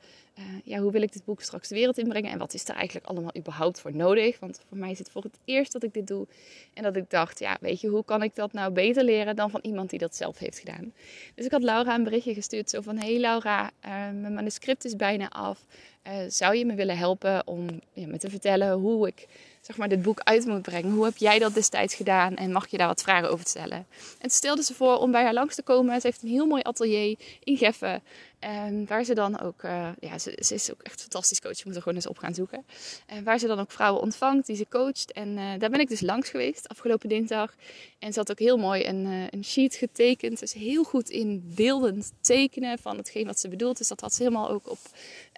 ja, 0.64 0.80
hoe 0.80 0.92
wil 0.92 1.02
ik 1.02 1.14
dit 1.14 1.26
boek 1.26 1.42
straks 1.42 1.68
de 1.68 1.76
wereld 1.76 1.98
inbrengen 1.98 2.32
en 2.32 2.38
wat 2.38 2.54
is 2.54 2.68
er 2.68 2.76
eigenlijk 2.76 3.06
allemaal 3.06 3.38
überhaupt 3.38 3.80
voor 3.80 3.96
nodig? 3.96 4.40
Want 4.40 4.62
voor 4.68 4.78
mij 4.78 4.92
is 4.92 5.00
het 5.00 5.10
voor 5.10 5.24
het 5.24 5.38
eerst 5.46 5.72
dat 5.72 5.84
ik 5.84 5.94
dit 5.94 6.08
doe. 6.08 6.28
En 6.74 6.84
dat 6.84 6.96
ik 6.96 7.10
dacht, 7.10 7.40
ja, 7.40 7.58
weet 7.62 7.82
je, 7.82 7.88
hoe 7.88 8.06
kan 8.06 8.24
ik 8.24 8.36
dat 8.36 8.54
nou 8.54 8.72
beter 8.72 9.04
leren 9.04 9.36
dan 9.36 9.50
van 9.50 9.60
iemand 9.64 9.90
die 9.90 10.00
dat 10.00 10.16
zelf 10.16 10.38
heeft 10.38 10.60
gedaan? 10.60 10.94
Dus 11.36 11.46
ik 11.46 11.52
had 11.52 11.64
Laura 11.64 11.96
een 11.96 12.04
berichtje 12.04 12.34
gestuurd, 12.34 12.70
zo 12.70 12.82
van, 12.82 12.98
hey 12.98 13.20
Laura, 13.20 13.64
uh, 13.86 13.92
mijn 13.92 14.34
manuscript 14.34 14.86
is 14.86 14.96
bijna 14.96 15.30
af. 15.30 15.66
Uh, 16.08 16.14
zou 16.28 16.56
je 16.56 16.66
me 16.66 16.76
willen 16.76 16.98
helpen 16.98 17.48
om 17.48 17.68
ja, 17.94 18.08
me 18.08 18.18
te 18.18 18.30
vertellen 18.30 18.72
hoe 18.72 19.08
ik 19.08 19.28
zeg 19.62 19.78
maar, 19.78 19.90
dit 19.90 20.02
boek 20.02 20.20
uit 20.20 20.46
moet 20.46 20.62
brengen? 20.62 20.92
Hoe 20.92 21.06
heb 21.06 21.18
jij 21.18 21.40
dat 21.40 21.54
destijds 21.54 21.96
gedaan 21.96 22.36
en 22.36 22.52
mag 22.52 22.68
je 22.68 22.78
daar 22.78 22.88
wat 22.88 23.02
vragen 23.02 23.32
over 23.32 23.48
stellen? 23.48 23.86
En 24.20 24.30
stelde 24.30 24.64
ze 24.64 24.74
voor 24.74 24.98
om 24.98 25.12
bij 25.12 25.24
haar 25.24 25.34
langs 25.34 25.56
te 25.56 25.62
komen. 25.62 26.02
Ze 26.02 26.08
heeft 26.08 26.22
een 26.22 26.30
heel 26.30 26.46
mooi 26.46 26.62
atelier 26.64 27.18
in 27.44 27.58
Geffen. 27.58 28.02
En 28.42 28.86
waar 28.88 29.04
ze 29.04 29.14
dan 29.14 29.40
ook, 29.40 29.64
uh, 29.64 29.90
ja, 30.00 30.18
ze, 30.18 30.36
is 30.36 30.72
ook 30.72 30.82
echt 30.82 31.02
fantastisch 31.02 31.42
coach. 31.42 31.58
Je 31.58 31.64
moet 31.66 31.76
er 31.76 31.82
gewoon 31.82 31.98
eens 31.98 32.08
op 32.08 32.18
gaan 32.18 32.34
zoeken. 32.34 32.66
En 33.06 33.24
waar 33.24 33.40
ze 33.40 33.48
dan 33.48 33.60
ook 33.60 33.72
vrouwen 33.72 34.02
ontvangt 34.02 34.46
die 34.46 34.56
ze 34.56 34.66
coacht. 34.70 35.12
En 35.12 35.28
uh, 35.28 35.60
daar 35.60 35.70
ben 35.70 35.80
ik 35.80 35.90
dus 35.90 36.02
langs 36.02 36.30
geweest 36.30 36.68
afgelopen 36.68 37.10
dinsdag. 37.10 37.56
En 38.00 38.14
ze 38.14 38.20
had 38.20 38.32
ook 38.32 38.40
heel 38.40 38.58
mooi 38.58 38.86
een, 38.86 39.06
uh, 39.06 39.24
een 39.30 39.44
sheet 39.44 39.76
getekend. 39.76 40.42
Is 40.42 40.54
heel 40.54 40.84
goed 40.84 41.10
in 41.10 41.52
beeldend 41.56 42.12
tekenen 42.22 42.80
van 42.80 42.98
hetgeen 42.98 43.26
wat 43.26 43.40
ze 43.40 43.48
bedoelt. 43.48 43.78
Dus 43.78 43.88
dat 43.88 44.02
had 44.02 44.14
ze 44.14 44.24
helemaal 44.24 44.50
ook 44.50 44.70
op, 44.70 44.80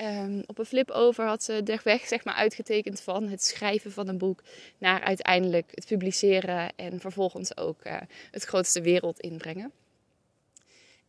um, 0.02 0.44
op 0.48 0.58
een 0.58 0.66
flip 0.66 0.92
over. 0.92 1.26
Had 1.26 1.44
ze 1.44 1.64
de 1.64 1.80
weg 1.84 2.08
zeg 2.08 2.24
maar 2.24 2.36
uitgetekend 2.36 3.02
van 3.02 3.28
het 3.28 3.44
schrijven 3.44 3.92
van 3.92 4.08
een 4.08 4.18
boek. 4.18 4.44
Naar 4.78 5.02
uiteindelijk 5.02 5.72
het 5.74 5.86
publiceren. 5.86 6.76
En 6.76 7.00
vervolgens 7.00 7.58
ook 7.58 7.80
het 8.32 8.44
grootste 8.44 8.82
wereld 8.82 9.20
inbrengen. 9.20 9.72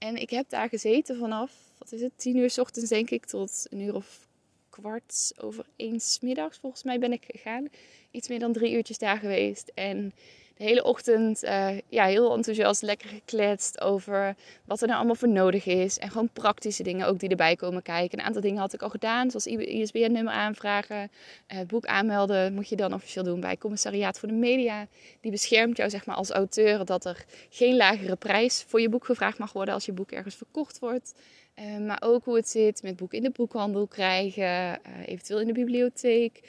En 0.04 0.16
ik 0.16 0.30
heb 0.30 0.48
daar 0.48 0.68
gezeten 0.68 1.16
vanaf, 1.16 1.52
wat 1.84 1.92
is 1.92 2.00
het, 2.00 2.12
tien 2.16 2.36
uur 2.36 2.50
s 2.50 2.58
ochtends 2.58 2.88
denk 2.88 3.10
ik, 3.10 3.26
tot 3.26 3.66
een 3.70 3.80
uur 3.80 3.94
of 3.94 4.26
kwart 4.70 5.32
over 5.36 5.64
één 5.76 6.00
middags 6.20 6.58
volgens 6.58 6.82
mij 6.82 6.98
ben 6.98 7.12
ik 7.12 7.24
gegaan. 7.28 7.68
Iets 8.10 8.28
meer 8.28 8.38
dan 8.38 8.52
drie 8.52 8.72
uurtjes 8.72 8.98
daar 8.98 9.16
geweest. 9.16 9.70
En 9.74 10.12
de 10.56 10.64
hele 10.64 10.84
ochtend 10.84 11.44
uh, 11.44 11.68
ja, 11.88 12.04
heel 12.04 12.34
enthousiast, 12.34 12.82
lekker 12.82 13.08
gekletst 13.08 13.80
over 13.80 14.36
wat 14.64 14.80
er 14.80 14.86
nou 14.86 14.98
allemaal 14.98 15.16
voor 15.16 15.28
nodig 15.28 15.66
is. 15.66 15.98
En 15.98 16.10
gewoon 16.10 16.28
praktische 16.32 16.82
dingen 16.82 17.06
ook 17.06 17.18
die 17.18 17.28
erbij 17.28 17.56
komen 17.56 17.82
kijken. 17.82 18.18
Een 18.18 18.24
aantal 18.24 18.42
dingen 18.42 18.60
had 18.60 18.72
ik 18.72 18.82
al 18.82 18.90
gedaan, 18.90 19.30
zoals 19.30 19.46
ISBN-nummer 19.46 20.32
aanvragen. 20.32 21.10
Het 21.46 21.66
boek 21.66 21.86
aanmelden 21.86 22.54
moet 22.54 22.68
je 22.68 22.76
dan 22.76 22.94
officieel 22.94 23.24
doen 23.24 23.40
bij 23.40 23.56
Commissariaat 23.56 24.18
voor 24.18 24.28
de 24.28 24.34
Media. 24.34 24.86
Die 25.20 25.30
beschermt 25.30 25.76
jou 25.76 25.90
zeg 25.90 26.06
maar, 26.06 26.16
als 26.16 26.30
auteur 26.30 26.84
dat 26.84 27.04
er 27.04 27.24
geen 27.50 27.76
lagere 27.76 28.16
prijs 28.16 28.64
voor 28.68 28.80
je 28.80 28.88
boek 28.88 29.04
gevraagd 29.04 29.38
mag 29.38 29.52
worden 29.52 29.74
als 29.74 29.86
je 29.86 29.92
boek 29.92 30.10
ergens 30.10 30.34
verkocht 30.34 30.78
wordt. 30.78 31.14
Uh, 31.58 31.86
maar 31.86 32.02
ook 32.04 32.24
hoe 32.24 32.36
het 32.36 32.48
zit 32.48 32.82
met 32.82 32.96
boeken 32.96 33.18
in 33.18 33.24
de 33.24 33.30
boekhandel 33.30 33.86
krijgen, 33.86 34.80
eventueel 35.06 35.40
in 35.40 35.46
de 35.46 35.52
bibliotheek. 35.52 36.40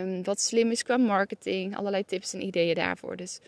Um, 0.00 0.24
wat 0.24 0.40
slim 0.40 0.70
is 0.70 0.82
qua 0.82 0.96
marketing. 0.96 1.76
Allerlei 1.76 2.04
tips 2.04 2.32
en 2.32 2.42
ideeën 2.42 2.74
daarvoor. 2.74 3.16
Dus 3.16 3.40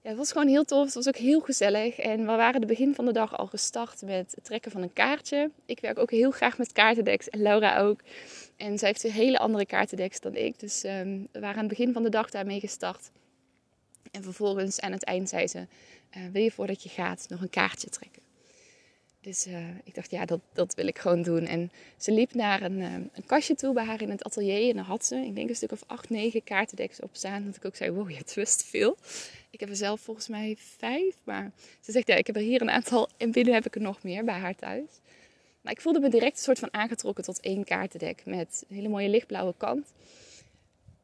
ja, 0.00 0.08
het 0.08 0.16
was 0.16 0.32
gewoon 0.32 0.48
heel 0.48 0.64
tof. 0.64 0.84
Het 0.84 0.94
was 0.94 1.08
ook 1.08 1.16
heel 1.16 1.40
gezellig. 1.40 1.98
En 1.98 2.18
we 2.18 2.24
waren 2.24 2.60
de 2.60 2.66
begin 2.66 2.94
van 2.94 3.04
de 3.04 3.12
dag 3.12 3.36
al 3.36 3.46
gestart 3.46 4.02
met 4.02 4.32
het 4.34 4.44
trekken 4.44 4.70
van 4.70 4.82
een 4.82 4.92
kaartje. 4.92 5.50
Ik 5.66 5.80
werk 5.80 5.98
ook 5.98 6.10
heel 6.10 6.30
graag 6.30 6.58
met 6.58 6.72
kaartendeks. 6.72 7.28
En 7.28 7.42
Laura 7.42 7.78
ook. 7.78 8.00
En 8.56 8.78
zij 8.78 8.88
heeft 8.88 9.04
een 9.04 9.10
hele 9.10 9.38
andere 9.38 9.66
kaartendeks 9.66 10.20
dan 10.20 10.34
ik. 10.34 10.58
Dus 10.58 10.84
um, 10.84 11.28
we 11.32 11.40
waren 11.40 11.56
aan 11.56 11.68
het 11.68 11.78
begin 11.78 11.92
van 11.92 12.02
de 12.02 12.08
dag 12.08 12.30
daarmee 12.30 12.60
gestart. 12.60 13.10
En 14.10 14.22
vervolgens 14.22 14.80
aan 14.80 14.92
het 14.92 15.04
eind 15.04 15.28
zei 15.28 15.46
ze... 15.46 15.66
Uh, 16.16 16.22
wil 16.32 16.42
je 16.42 16.50
voordat 16.50 16.82
je 16.82 16.88
gaat 16.88 17.26
nog 17.28 17.40
een 17.40 17.50
kaartje 17.50 17.88
trekken? 17.88 18.25
Dus 19.26 19.46
uh, 19.46 19.68
ik 19.84 19.94
dacht, 19.94 20.10
ja, 20.10 20.24
dat, 20.24 20.40
dat 20.52 20.74
wil 20.74 20.86
ik 20.86 20.98
gewoon 20.98 21.22
doen. 21.22 21.46
En 21.46 21.70
ze 21.96 22.12
liep 22.12 22.34
naar 22.34 22.62
een, 22.62 22.78
uh, 22.78 22.92
een 22.92 23.26
kastje 23.26 23.54
toe 23.54 23.74
bij 23.74 23.84
haar 23.84 24.02
in 24.02 24.10
het 24.10 24.24
atelier. 24.24 24.68
En 24.68 24.76
dan 24.76 24.84
had 24.84 25.06
ze, 25.06 25.16
ik 25.16 25.34
denk 25.34 25.48
een 25.48 25.56
stuk 25.56 25.72
of 25.72 25.82
acht, 25.86 26.10
negen 26.10 26.44
kaartendeks 26.44 27.00
op 27.00 27.10
staan. 27.12 27.44
Dat 27.44 27.56
ik 27.56 27.64
ook 27.64 27.76
zei, 27.76 27.90
wow, 27.90 28.10
je 28.10 28.16
hebt 28.16 28.64
veel. 28.64 28.96
Ik 29.50 29.60
heb 29.60 29.68
er 29.68 29.76
zelf 29.76 30.00
volgens 30.00 30.28
mij 30.28 30.56
vijf. 30.58 31.16
Maar 31.24 31.52
ze 31.80 31.92
zegt, 31.92 32.06
ja, 32.06 32.14
ik 32.14 32.26
heb 32.26 32.36
er 32.36 32.42
hier 32.42 32.60
een 32.60 32.70
aantal. 32.70 33.08
En 33.16 33.32
binnen 33.32 33.54
heb 33.54 33.66
ik 33.66 33.74
er 33.74 33.80
nog 33.80 34.02
meer 34.02 34.24
bij 34.24 34.38
haar 34.38 34.56
thuis. 34.56 34.90
Maar 35.60 35.72
ik 35.72 35.80
voelde 35.80 36.00
me 36.00 36.08
direct 36.08 36.36
een 36.36 36.42
soort 36.42 36.58
van 36.58 36.72
aangetrokken 36.72 37.24
tot 37.24 37.40
één 37.40 37.64
kaartendek. 37.64 38.22
Met 38.24 38.64
een 38.68 38.76
hele 38.76 38.88
mooie 38.88 39.08
lichtblauwe 39.08 39.54
kant. 39.56 39.92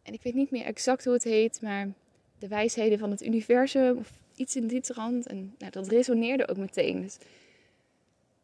En 0.02 0.12
ik 0.12 0.22
weet 0.22 0.34
niet 0.34 0.50
meer 0.50 0.64
exact 0.64 1.04
hoe 1.04 1.14
het 1.14 1.24
heet. 1.24 1.60
Maar 1.60 1.88
de 2.38 2.48
wijsheden 2.48 2.98
van 2.98 3.10
het 3.10 3.22
universum. 3.22 3.98
Of 3.98 4.12
iets 4.34 4.56
in 4.56 4.66
dit 4.66 4.90
rand. 4.90 5.26
En 5.26 5.54
nou, 5.58 5.72
dat 5.72 5.88
resoneerde 5.88 6.48
ook 6.48 6.56
meteen. 6.56 7.02
Dus 7.02 7.16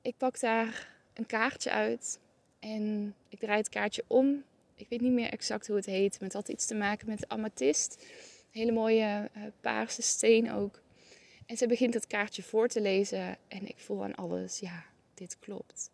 ik 0.08 0.16
pak 0.16 0.40
daar 0.40 0.96
een 1.14 1.26
kaartje 1.26 1.70
uit 1.70 2.18
en 2.58 3.14
ik 3.28 3.38
draai 3.38 3.58
het 3.58 3.68
kaartje 3.68 4.04
om. 4.06 4.44
Ik 4.74 4.88
weet 4.88 5.00
niet 5.00 5.12
meer 5.12 5.30
exact 5.30 5.66
hoe 5.66 5.76
het 5.76 5.86
heet, 5.86 6.12
maar 6.12 6.28
het 6.28 6.32
had 6.32 6.48
iets 6.48 6.66
te 6.66 6.74
maken 6.74 7.08
met 7.08 7.28
amethyst. 7.28 8.04
Hele 8.50 8.72
mooie 8.72 9.30
uh, 9.36 9.42
paarse 9.60 10.02
steen 10.02 10.52
ook. 10.52 10.80
En 11.46 11.56
ze 11.56 11.66
begint 11.66 11.94
het 11.94 12.06
kaartje 12.06 12.42
voor 12.42 12.68
te 12.68 12.80
lezen 12.80 13.36
en 13.48 13.68
ik 13.68 13.78
voel 13.78 14.04
aan 14.04 14.14
alles, 14.14 14.58
ja, 14.58 14.84
dit 15.14 15.38
klopt. 15.38 15.90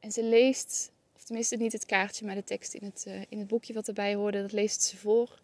En 0.00 0.12
ze 0.12 0.24
leest, 0.24 0.92
of 1.16 1.24
tenminste 1.24 1.56
niet 1.56 1.72
het 1.72 1.86
kaartje, 1.86 2.26
maar 2.26 2.34
de 2.34 2.44
tekst 2.44 2.74
in 2.74 2.84
het, 2.84 3.04
uh, 3.08 3.22
in 3.28 3.38
het 3.38 3.48
boekje 3.48 3.74
wat 3.74 3.88
erbij 3.88 4.14
hoorde, 4.14 4.40
dat 4.40 4.52
leest 4.52 4.82
ze 4.82 4.96
voor. 4.96 5.40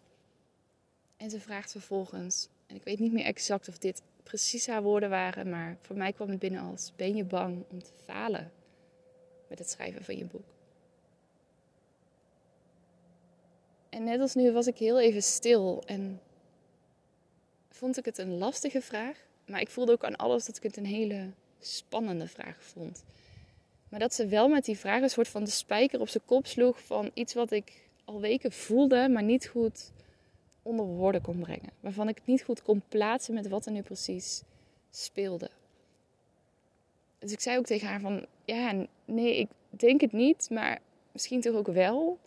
En 1.17 1.29
ze 1.29 1.39
vraagt 1.39 1.71
vervolgens, 1.71 2.47
en 2.67 2.75
ik 2.75 2.83
weet 2.83 2.99
niet 2.99 3.13
meer 3.13 3.25
exact 3.25 3.67
of 3.67 3.77
dit 3.77 4.01
precies 4.29 4.67
haar 4.67 4.83
woorden 4.83 5.09
waren, 5.09 5.49
maar 5.49 5.77
voor 5.81 5.95
mij 5.95 6.13
kwam 6.13 6.29
het 6.29 6.39
binnen 6.39 6.61
als: 6.61 6.93
Ben 6.95 7.15
je 7.15 7.23
bang 7.23 7.63
om 7.69 7.83
te 7.83 7.91
falen 8.03 8.51
met 9.47 9.59
het 9.59 9.69
schrijven 9.69 10.03
van 10.03 10.17
je 10.17 10.25
boek? 10.25 10.53
En 13.89 14.03
net 14.03 14.19
als 14.19 14.35
nu 14.35 14.51
was 14.51 14.67
ik 14.67 14.77
heel 14.77 14.99
even 14.99 15.23
stil 15.23 15.83
en 15.85 16.21
vond 17.69 17.97
ik 17.97 18.05
het 18.05 18.17
een 18.17 18.37
lastige 18.37 18.81
vraag, 18.81 19.17
maar 19.45 19.61
ik 19.61 19.69
voelde 19.69 19.91
ook 19.91 20.03
aan 20.03 20.15
alles 20.15 20.45
dat 20.45 20.57
ik 20.57 20.63
het 20.63 20.77
een 20.77 20.85
hele 20.85 21.29
spannende 21.59 22.27
vraag 22.27 22.63
vond. 22.63 23.03
Maar 23.89 23.99
dat 23.99 24.13
ze 24.13 24.27
wel 24.27 24.47
met 24.47 24.65
die 24.65 24.77
vraag 24.77 25.01
een 25.01 25.09
soort 25.09 25.27
van 25.27 25.43
de 25.43 25.49
spijker 25.49 25.99
op 25.99 26.09
zijn 26.09 26.25
kop 26.25 26.47
sloeg 26.47 26.81
van 26.85 27.11
iets 27.13 27.33
wat 27.33 27.51
ik 27.51 27.89
al 28.05 28.21
weken 28.21 28.51
voelde, 28.51 29.09
maar 29.09 29.23
niet 29.23 29.47
goed 29.47 29.91
onder 30.63 30.85
woorden 30.85 31.21
kon 31.21 31.39
brengen. 31.39 31.71
Waarvan 31.79 32.07
ik 32.09 32.15
het 32.15 32.25
niet 32.25 32.43
goed 32.43 32.61
kon 32.61 32.81
plaatsen 32.87 33.33
met 33.33 33.47
wat 33.47 33.65
er 33.65 33.71
nu 33.71 33.81
precies 33.81 34.41
speelde. 34.89 35.49
Dus 37.19 37.31
ik 37.31 37.39
zei 37.39 37.57
ook 37.57 37.65
tegen 37.65 37.87
haar 37.87 37.99
van, 37.99 38.25
ja, 38.45 38.85
nee, 39.05 39.37
ik 39.37 39.49
denk 39.69 40.01
het 40.01 40.11
niet, 40.11 40.49
maar 40.49 40.79
misschien 41.11 41.41
toch 41.41 41.55
ook 41.55 41.67
wel. 41.67 42.19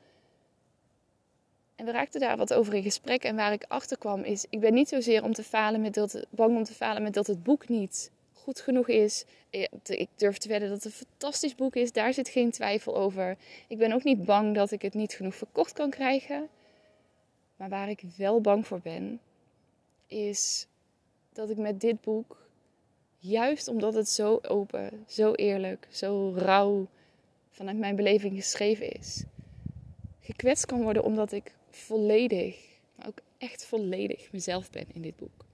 En 1.76 1.84
we 1.84 1.90
raakten 1.92 2.20
daar 2.20 2.36
wat 2.36 2.54
over 2.54 2.74
in 2.74 2.82
gesprek. 2.82 3.24
En 3.24 3.36
waar 3.36 3.52
ik 3.52 3.64
achter 3.68 3.98
kwam 3.98 4.22
is, 4.22 4.46
ik 4.50 4.60
ben 4.60 4.74
niet 4.74 4.88
zozeer 4.88 5.22
om 5.22 5.32
te 5.32 5.42
falen 5.42 5.80
met 5.80 5.94
dat, 5.94 6.26
bang 6.30 6.56
om 6.56 6.64
te 6.64 6.74
falen 6.74 7.02
met 7.02 7.14
dat 7.14 7.26
het 7.26 7.42
boek 7.42 7.68
niet 7.68 8.10
goed 8.32 8.60
genoeg 8.60 8.88
is. 8.88 9.24
Ik 9.84 10.08
durf 10.16 10.38
te 10.38 10.48
wedden 10.48 10.68
dat 10.68 10.82
het 10.82 10.86
een 10.86 11.06
fantastisch 11.06 11.54
boek 11.54 11.76
is. 11.76 11.92
Daar 11.92 12.14
zit 12.14 12.28
geen 12.28 12.50
twijfel 12.50 12.96
over. 12.96 13.36
Ik 13.68 13.78
ben 13.78 13.92
ook 13.92 14.04
niet 14.04 14.24
bang 14.24 14.54
dat 14.54 14.70
ik 14.70 14.82
het 14.82 14.94
niet 14.94 15.12
genoeg 15.12 15.34
verkocht 15.34 15.72
kan 15.72 15.90
krijgen. 15.90 16.48
Maar 17.62 17.70
waar 17.70 17.88
ik 17.88 18.02
wel 18.16 18.40
bang 18.40 18.66
voor 18.66 18.80
ben, 18.80 19.20
is 20.06 20.66
dat 21.32 21.50
ik 21.50 21.56
met 21.56 21.80
dit 21.80 22.00
boek, 22.00 22.48
juist 23.18 23.68
omdat 23.68 23.94
het 23.94 24.08
zo 24.08 24.38
open, 24.42 25.04
zo 25.08 25.32
eerlijk, 25.32 25.88
zo 25.90 26.32
rauw 26.36 26.88
vanuit 27.50 27.78
mijn 27.78 27.96
beleving 27.96 28.34
geschreven 28.36 28.90
is, 28.92 29.24
gekwetst 30.20 30.66
kan 30.66 30.82
worden 30.82 31.04
omdat 31.04 31.32
ik 31.32 31.54
volledig, 31.70 32.80
maar 32.94 33.06
ook 33.06 33.18
echt 33.38 33.64
volledig 33.64 34.32
mezelf 34.32 34.70
ben 34.70 34.86
in 34.92 35.02
dit 35.02 35.16
boek. 35.16 35.44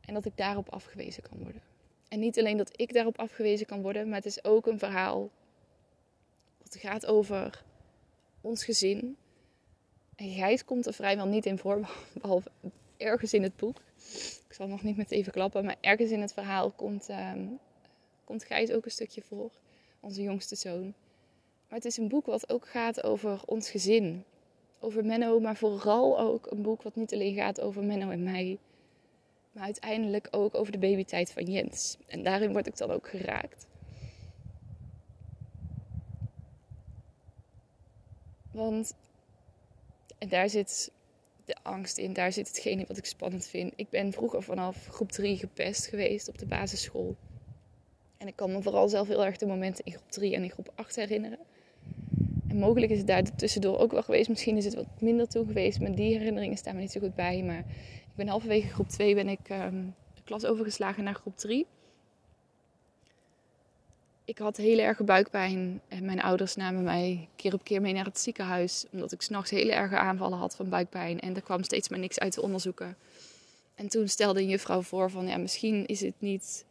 En 0.00 0.14
dat 0.14 0.24
ik 0.24 0.36
daarop 0.36 0.68
afgewezen 0.68 1.22
kan 1.22 1.38
worden. 1.38 1.62
En 2.08 2.18
niet 2.18 2.38
alleen 2.38 2.56
dat 2.56 2.80
ik 2.80 2.92
daarop 2.92 3.18
afgewezen 3.18 3.66
kan 3.66 3.82
worden, 3.82 4.06
maar 4.08 4.16
het 4.16 4.26
is 4.26 4.44
ook 4.44 4.66
een 4.66 4.78
verhaal 4.78 5.30
dat 6.58 6.76
gaat 6.76 7.06
over 7.06 7.64
ons 8.40 8.64
gezin, 8.64 9.16
Gijs 10.20 10.64
komt 10.64 10.86
er 10.86 10.94
vrijwel 10.94 11.26
niet 11.26 11.46
in 11.46 11.58
voor, 11.58 11.90
behalve 12.20 12.50
ergens 12.96 13.32
in 13.32 13.42
het 13.42 13.56
boek. 13.56 13.76
Ik 14.48 14.54
zal 14.54 14.66
nog 14.66 14.82
niet 14.82 14.96
met 14.96 15.10
even 15.10 15.32
klappen, 15.32 15.64
maar 15.64 15.76
ergens 15.80 16.10
in 16.10 16.20
het 16.20 16.32
verhaal 16.32 16.70
komt, 16.70 17.08
um, 17.08 17.58
komt 18.24 18.44
Gijs 18.44 18.70
ook 18.70 18.84
een 18.84 18.90
stukje 18.90 19.22
voor. 19.22 19.50
Onze 20.00 20.22
jongste 20.22 20.56
zoon. 20.56 20.94
Maar 21.68 21.78
het 21.78 21.84
is 21.84 21.96
een 21.96 22.08
boek 22.08 22.26
wat 22.26 22.50
ook 22.50 22.68
gaat 22.68 23.02
over 23.02 23.42
ons 23.44 23.70
gezin. 23.70 24.24
Over 24.80 25.04
Menno, 25.04 25.40
maar 25.40 25.56
vooral 25.56 26.18
ook 26.18 26.50
een 26.50 26.62
boek 26.62 26.82
wat 26.82 26.96
niet 26.96 27.12
alleen 27.12 27.34
gaat 27.34 27.60
over 27.60 27.84
Menno 27.84 28.10
en 28.10 28.22
mij. 28.22 28.58
Maar 29.52 29.64
uiteindelijk 29.64 30.28
ook 30.30 30.54
over 30.54 30.72
de 30.72 30.78
babytijd 30.78 31.32
van 31.32 31.44
Jens. 31.44 31.96
En 32.06 32.22
daarin 32.22 32.52
word 32.52 32.66
ik 32.66 32.76
dan 32.76 32.90
ook 32.90 33.08
geraakt. 33.08 33.66
Want 38.50 38.94
en 40.18 40.28
daar 40.28 40.48
zit 40.50 40.90
de 41.44 41.56
angst 41.62 41.98
in, 41.98 42.12
daar 42.12 42.32
zit 42.32 42.46
hetgene 42.48 42.84
wat 42.86 42.96
ik 42.96 43.04
spannend 43.04 43.46
vind. 43.46 43.72
Ik 43.76 43.90
ben 43.90 44.12
vroeger 44.12 44.42
vanaf 44.42 44.86
groep 44.86 45.12
3 45.12 45.36
gepest 45.36 45.86
geweest 45.86 46.28
op 46.28 46.38
de 46.38 46.46
basisschool. 46.46 47.16
En 48.18 48.26
ik 48.26 48.36
kan 48.36 48.52
me 48.52 48.62
vooral 48.62 48.88
zelf 48.88 49.08
heel 49.08 49.24
erg 49.24 49.36
de 49.36 49.46
momenten 49.46 49.84
in 49.84 49.92
groep 49.92 50.10
3 50.10 50.34
en 50.34 50.42
in 50.42 50.50
groep 50.50 50.72
8 50.74 50.96
herinneren. 50.96 51.38
En 52.48 52.58
mogelijk 52.58 52.92
is 52.92 52.98
het 52.98 53.06
daar 53.06 53.36
tussendoor 53.36 53.78
ook 53.78 53.92
wel 53.92 54.02
geweest. 54.02 54.28
Misschien 54.28 54.56
is 54.56 54.64
het 54.64 54.74
wat 54.74 54.86
minder 55.00 55.28
toe 55.28 55.46
geweest. 55.46 55.80
Maar 55.80 55.94
die 55.94 56.16
herinneringen 56.16 56.56
staan 56.56 56.74
me 56.74 56.80
niet 56.80 56.92
zo 56.92 57.00
goed 57.00 57.14
bij. 57.14 57.42
Maar 57.42 57.58
ik 57.58 58.14
ben 58.14 58.28
halverwege 58.28 58.68
groep 58.68 58.88
2 58.88 59.14
ben 59.14 59.28
ik 59.28 59.48
um, 59.50 59.94
de 60.14 60.22
klas 60.24 60.44
overgeslagen 60.44 61.04
naar 61.04 61.14
groep 61.14 61.36
3 61.36 61.66
ik 64.28 64.38
had 64.38 64.56
heel 64.56 64.78
erg 64.78 65.04
buikpijn. 65.04 65.80
En 65.88 66.04
mijn 66.04 66.22
ouders 66.22 66.56
namen 66.56 66.82
mij 66.82 67.28
keer 67.36 67.54
op 67.54 67.64
keer 67.64 67.80
mee 67.80 67.92
naar 67.92 68.04
het 68.04 68.18
ziekenhuis. 68.18 68.84
Omdat 68.92 69.12
ik 69.12 69.22
s'nachts 69.22 69.50
hele 69.50 69.72
erge 69.72 69.96
aanvallen 69.96 70.38
had 70.38 70.56
van 70.56 70.68
buikpijn. 70.68 71.20
En 71.20 71.34
er 71.34 71.42
kwam 71.42 71.62
steeds 71.62 71.88
maar 71.88 71.98
niks 71.98 72.18
uit 72.18 72.32
te 72.32 72.42
onderzoeken. 72.42 72.96
En 73.74 73.88
toen 73.88 74.08
stelde 74.08 74.40
een 74.40 74.48
juffrouw 74.48 74.82
voor 74.82 75.10
van 75.10 75.26
ja, 75.26 75.36
misschien 75.36 75.86
is 75.86 76.00
het 76.00 76.14
niet 76.18 76.64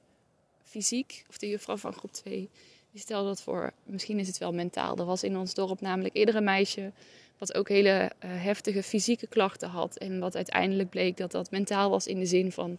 fysiek, 0.64 1.26
of 1.30 1.38
de 1.38 1.50
juffrouw 1.50 1.78
van 1.78 1.94
groep 1.94 2.12
2, 2.12 2.50
die 2.92 3.02
stelde 3.02 3.28
dat 3.28 3.42
voor. 3.42 3.72
Misschien 3.84 4.20
is 4.20 4.28
het 4.28 4.38
wel 4.38 4.54
mentaal. 4.54 4.98
Er 4.98 5.06
was 5.06 5.24
in 5.24 5.38
ons 5.38 5.54
dorp 5.54 5.82
namelijk 5.82 6.16
eerder 6.16 6.36
een 6.36 6.44
meisje 6.44 6.92
wat 7.38 7.56
ook 7.56 7.70
hele 7.70 8.12
uh, 8.26 8.32
heftige 8.44 8.84
fysieke 8.84 9.28
klachten 9.28 9.70
had. 9.70 9.98
En 9.98 10.20
wat 10.20 10.36
uiteindelijk 10.36 10.90
bleek 10.90 11.18
dat 11.18 11.32
dat 11.32 11.52
mentaal 11.52 11.90
was 11.90 12.08
in 12.08 12.20
de 12.20 12.26
zin 12.26 12.52
van 12.52 12.78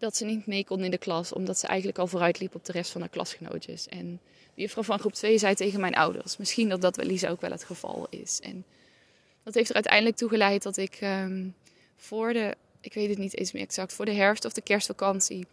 dat 0.00 0.16
ze 0.16 0.24
niet 0.24 0.46
mee 0.46 0.64
kon 0.64 0.84
in 0.84 0.90
de 0.90 0.98
klas, 0.98 1.32
omdat 1.32 1.58
ze 1.58 1.66
eigenlijk 1.66 1.98
al 1.98 2.06
vooruit 2.06 2.40
liep 2.40 2.54
op 2.54 2.64
de 2.64 2.72
rest 2.72 2.90
van 2.90 3.00
haar 3.00 3.10
klasgenootjes. 3.10 3.88
En 3.88 4.20
de 4.54 4.60
juffrouw 4.60 4.82
van 4.82 4.98
groep 4.98 5.12
2 5.12 5.38
zei 5.38 5.54
tegen 5.54 5.80
mijn 5.80 5.94
ouders, 5.94 6.36
misschien 6.36 6.68
dat 6.68 6.80
dat 6.80 6.96
wel 6.96 7.08
eens 7.08 7.26
ook 7.26 7.40
wel 7.40 7.50
het 7.50 7.64
geval 7.64 8.06
is. 8.10 8.40
En 8.40 8.64
dat 9.42 9.54
heeft 9.54 9.68
er 9.68 9.74
uiteindelijk 9.74 10.16
toe 10.16 10.28
geleid 10.28 10.62
dat 10.62 10.76
ik 10.76 10.98
um, 11.02 11.54
voor 11.96 12.32
de, 12.32 12.56
ik 12.80 12.94
weet 12.94 13.08
het 13.08 13.18
niet 13.18 13.36
eens 13.36 13.52
meer 13.52 13.62
exact, 13.62 13.92
voor 13.92 14.04
de 14.04 14.12
herfst- 14.12 14.44
of 14.44 14.52
de 14.52 14.60
kerstvakantie 14.60 15.46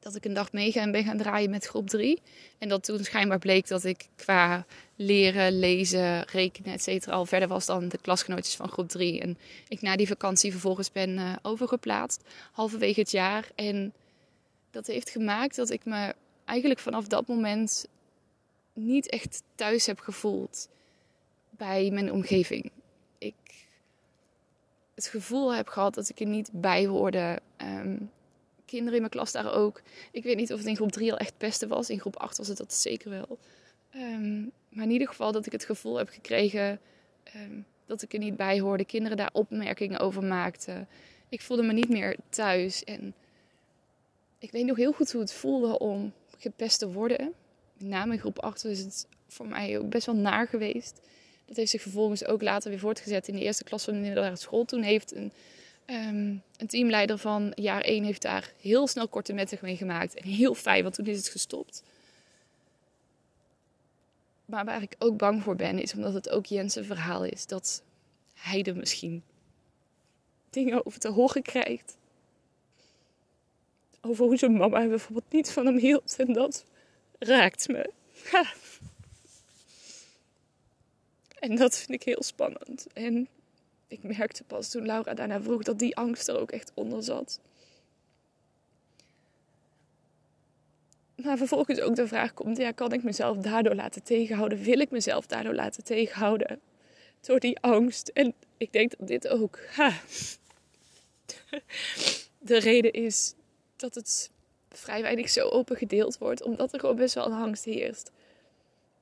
dat 0.00 0.14
ik 0.14 0.24
een 0.24 0.34
dag 0.34 0.52
meega 0.52 0.80
en 0.80 0.92
ben 0.92 1.04
gaan 1.04 1.16
draaien 1.16 1.50
met 1.50 1.66
groep 1.66 1.88
3. 1.88 2.20
En 2.58 2.68
dat 2.68 2.84
toen 2.84 3.04
schijnbaar 3.04 3.38
bleek 3.38 3.68
dat 3.68 3.84
ik 3.84 4.08
qua 4.16 4.64
leren, 4.96 5.58
lezen, 5.58 6.24
rekenen, 6.24 6.72
et 6.72 6.82
cetera, 6.82 7.12
al 7.12 7.26
verder 7.26 7.48
was 7.48 7.66
dan 7.66 7.88
de 7.88 7.98
klasgenootjes 7.98 8.56
van 8.56 8.68
groep 8.68 8.88
3. 8.88 9.20
En 9.20 9.38
ik 9.68 9.80
na 9.80 9.96
die 9.96 10.06
vakantie 10.06 10.50
vervolgens 10.50 10.92
ben 10.92 11.10
uh, 11.10 11.36
overgeplaatst, 11.42 12.22
halverwege 12.52 13.00
het 13.00 13.10
jaar. 13.10 13.50
En 13.54 13.92
dat 14.70 14.86
heeft 14.86 15.10
gemaakt 15.10 15.56
dat 15.56 15.70
ik 15.70 15.84
me 15.84 16.14
eigenlijk 16.44 16.80
vanaf 16.80 17.06
dat 17.06 17.26
moment 17.26 17.86
niet 18.72 19.08
echt 19.08 19.42
thuis 19.54 19.86
heb 19.86 19.98
gevoeld 19.98 20.68
bij 21.50 21.90
mijn 21.90 22.12
omgeving. 22.12 22.70
Ik 23.18 23.34
het 24.94 25.06
gevoel 25.06 25.54
heb 25.54 25.68
gehad 25.68 25.94
dat 25.94 26.08
ik 26.08 26.20
er 26.20 26.26
niet 26.26 26.50
bij 26.52 26.86
hoorde. 26.86 27.38
Um, 27.58 28.10
kinderen 28.70 28.94
in 28.94 29.00
mijn 29.00 29.10
klas 29.10 29.32
daar 29.32 29.52
ook. 29.52 29.82
Ik 30.12 30.22
weet 30.22 30.36
niet 30.36 30.52
of 30.52 30.58
het 30.58 30.66
in 30.66 30.76
groep 30.76 30.92
3 30.92 31.12
al 31.12 31.18
echt 31.18 31.38
pesten 31.38 31.68
was. 31.68 31.90
In 31.90 32.00
groep 32.00 32.16
8 32.16 32.36
was 32.36 32.48
het 32.48 32.56
dat 32.56 32.74
zeker 32.74 33.10
wel. 33.10 33.38
Um, 33.96 34.50
maar 34.68 34.84
in 34.84 34.90
ieder 34.90 35.08
geval 35.08 35.32
dat 35.32 35.46
ik 35.46 35.52
het 35.52 35.64
gevoel 35.64 35.96
heb 35.96 36.08
gekregen 36.08 36.80
um, 37.36 37.66
dat 37.86 38.02
ik 38.02 38.12
er 38.12 38.18
niet 38.18 38.36
bij 38.36 38.60
hoorde. 38.60 38.84
Kinderen 38.84 39.16
daar 39.16 39.30
opmerkingen 39.32 40.00
over 40.00 40.24
maakten. 40.24 40.88
Ik 41.28 41.40
voelde 41.40 41.62
me 41.62 41.72
niet 41.72 41.88
meer 41.88 42.16
thuis. 42.28 42.84
En 42.84 43.14
ik 44.38 44.50
weet 44.50 44.66
nog 44.66 44.76
heel 44.76 44.92
goed 44.92 45.12
hoe 45.12 45.20
het 45.20 45.32
voelde 45.32 45.78
om 45.78 46.12
gepest 46.38 46.78
te 46.78 46.92
worden. 46.92 47.32
Met 47.78 47.88
name 47.88 48.12
in 48.12 48.18
groep 48.18 48.38
8 48.38 48.64
is 48.64 48.78
het 48.78 49.06
voor 49.26 49.46
mij 49.46 49.78
ook 49.78 49.88
best 49.88 50.06
wel 50.06 50.16
naar 50.16 50.48
geweest. 50.48 51.00
Dat 51.46 51.56
heeft 51.56 51.70
zich 51.70 51.82
vervolgens 51.82 52.24
ook 52.24 52.42
later 52.42 52.70
weer 52.70 52.78
voortgezet 52.78 53.28
in 53.28 53.34
de 53.34 53.42
eerste 53.42 53.64
klas 53.64 53.84
van 53.84 53.94
de 53.94 54.00
middelbare 54.00 54.36
school. 54.36 54.64
Toen 54.64 54.82
heeft 54.82 55.14
een 55.14 55.32
Um, 55.90 56.42
een 56.56 56.66
teamleider 56.66 57.18
van 57.18 57.52
jaar 57.54 57.80
1 57.80 58.04
heeft 58.04 58.22
daar 58.22 58.52
heel 58.60 58.86
snel 58.86 59.08
korte 59.08 59.32
metten 59.32 59.58
mee 59.62 59.76
gemaakt. 59.76 60.14
En 60.14 60.28
heel 60.28 60.54
fijn, 60.54 60.82
want 60.82 60.94
toen 60.94 61.06
is 61.06 61.16
het 61.16 61.28
gestopt. 61.28 61.82
Maar 64.44 64.64
waar 64.64 64.82
ik 64.82 64.94
ook 64.98 65.16
bang 65.16 65.42
voor 65.42 65.56
ben, 65.56 65.78
is 65.78 65.94
omdat 65.94 66.14
het 66.14 66.28
ook 66.28 66.46
Jens' 66.46 66.78
verhaal 66.80 67.24
is. 67.24 67.46
Dat 67.46 67.82
hij 68.34 68.62
er 68.62 68.76
misschien 68.76 69.22
dingen 70.50 70.86
over 70.86 71.00
te 71.00 71.08
horen 71.08 71.42
krijgt. 71.42 71.96
Over 74.00 74.24
hoe 74.24 74.36
zijn 74.36 74.56
mama 74.56 74.86
bijvoorbeeld 74.86 75.32
niet 75.32 75.50
van 75.50 75.66
hem 75.66 75.78
hield. 75.78 76.16
En 76.18 76.32
dat 76.32 76.64
raakt 77.18 77.68
me. 77.68 77.90
En 81.38 81.56
dat 81.56 81.76
vind 81.76 81.90
ik 81.90 82.02
heel 82.02 82.22
spannend. 82.22 82.86
En 82.92 83.28
ik 83.90 84.02
merkte 84.02 84.44
pas 84.44 84.68
toen 84.68 84.86
Laura 84.86 85.14
daarna 85.14 85.42
vroeg 85.42 85.62
dat 85.62 85.78
die 85.78 85.96
angst 85.96 86.28
er 86.28 86.38
ook 86.38 86.50
echt 86.50 86.72
onder 86.74 87.02
zat. 87.02 87.40
Maar 91.14 91.36
vervolgens 91.36 91.80
ook 91.80 91.94
de 91.94 92.06
vraag 92.06 92.34
komt: 92.34 92.56
ja, 92.56 92.70
kan 92.70 92.92
ik 92.92 93.02
mezelf 93.02 93.36
daardoor 93.36 93.74
laten 93.74 94.02
tegenhouden? 94.02 94.62
Wil 94.62 94.78
ik 94.80 94.90
mezelf 94.90 95.26
daardoor 95.26 95.54
laten 95.54 95.84
tegenhouden? 95.84 96.60
Door 97.20 97.40
die 97.40 97.58
angst. 97.60 98.08
En 98.08 98.34
ik 98.56 98.72
denk 98.72 98.98
dat 98.98 99.08
dit 99.08 99.28
ook 99.28 99.58
ha, 99.70 100.00
de 102.38 102.58
reden 102.58 102.92
is 102.92 103.34
dat 103.76 103.94
het 103.94 104.30
vrij 104.68 105.02
weinig 105.02 105.30
zo 105.30 105.48
open 105.48 105.76
gedeeld 105.76 106.18
wordt, 106.18 106.42
omdat 106.42 106.72
er 106.72 106.80
gewoon 106.80 106.96
best 106.96 107.14
wel 107.14 107.26
een 107.26 107.42
angst 107.42 107.64
heerst 107.64 108.10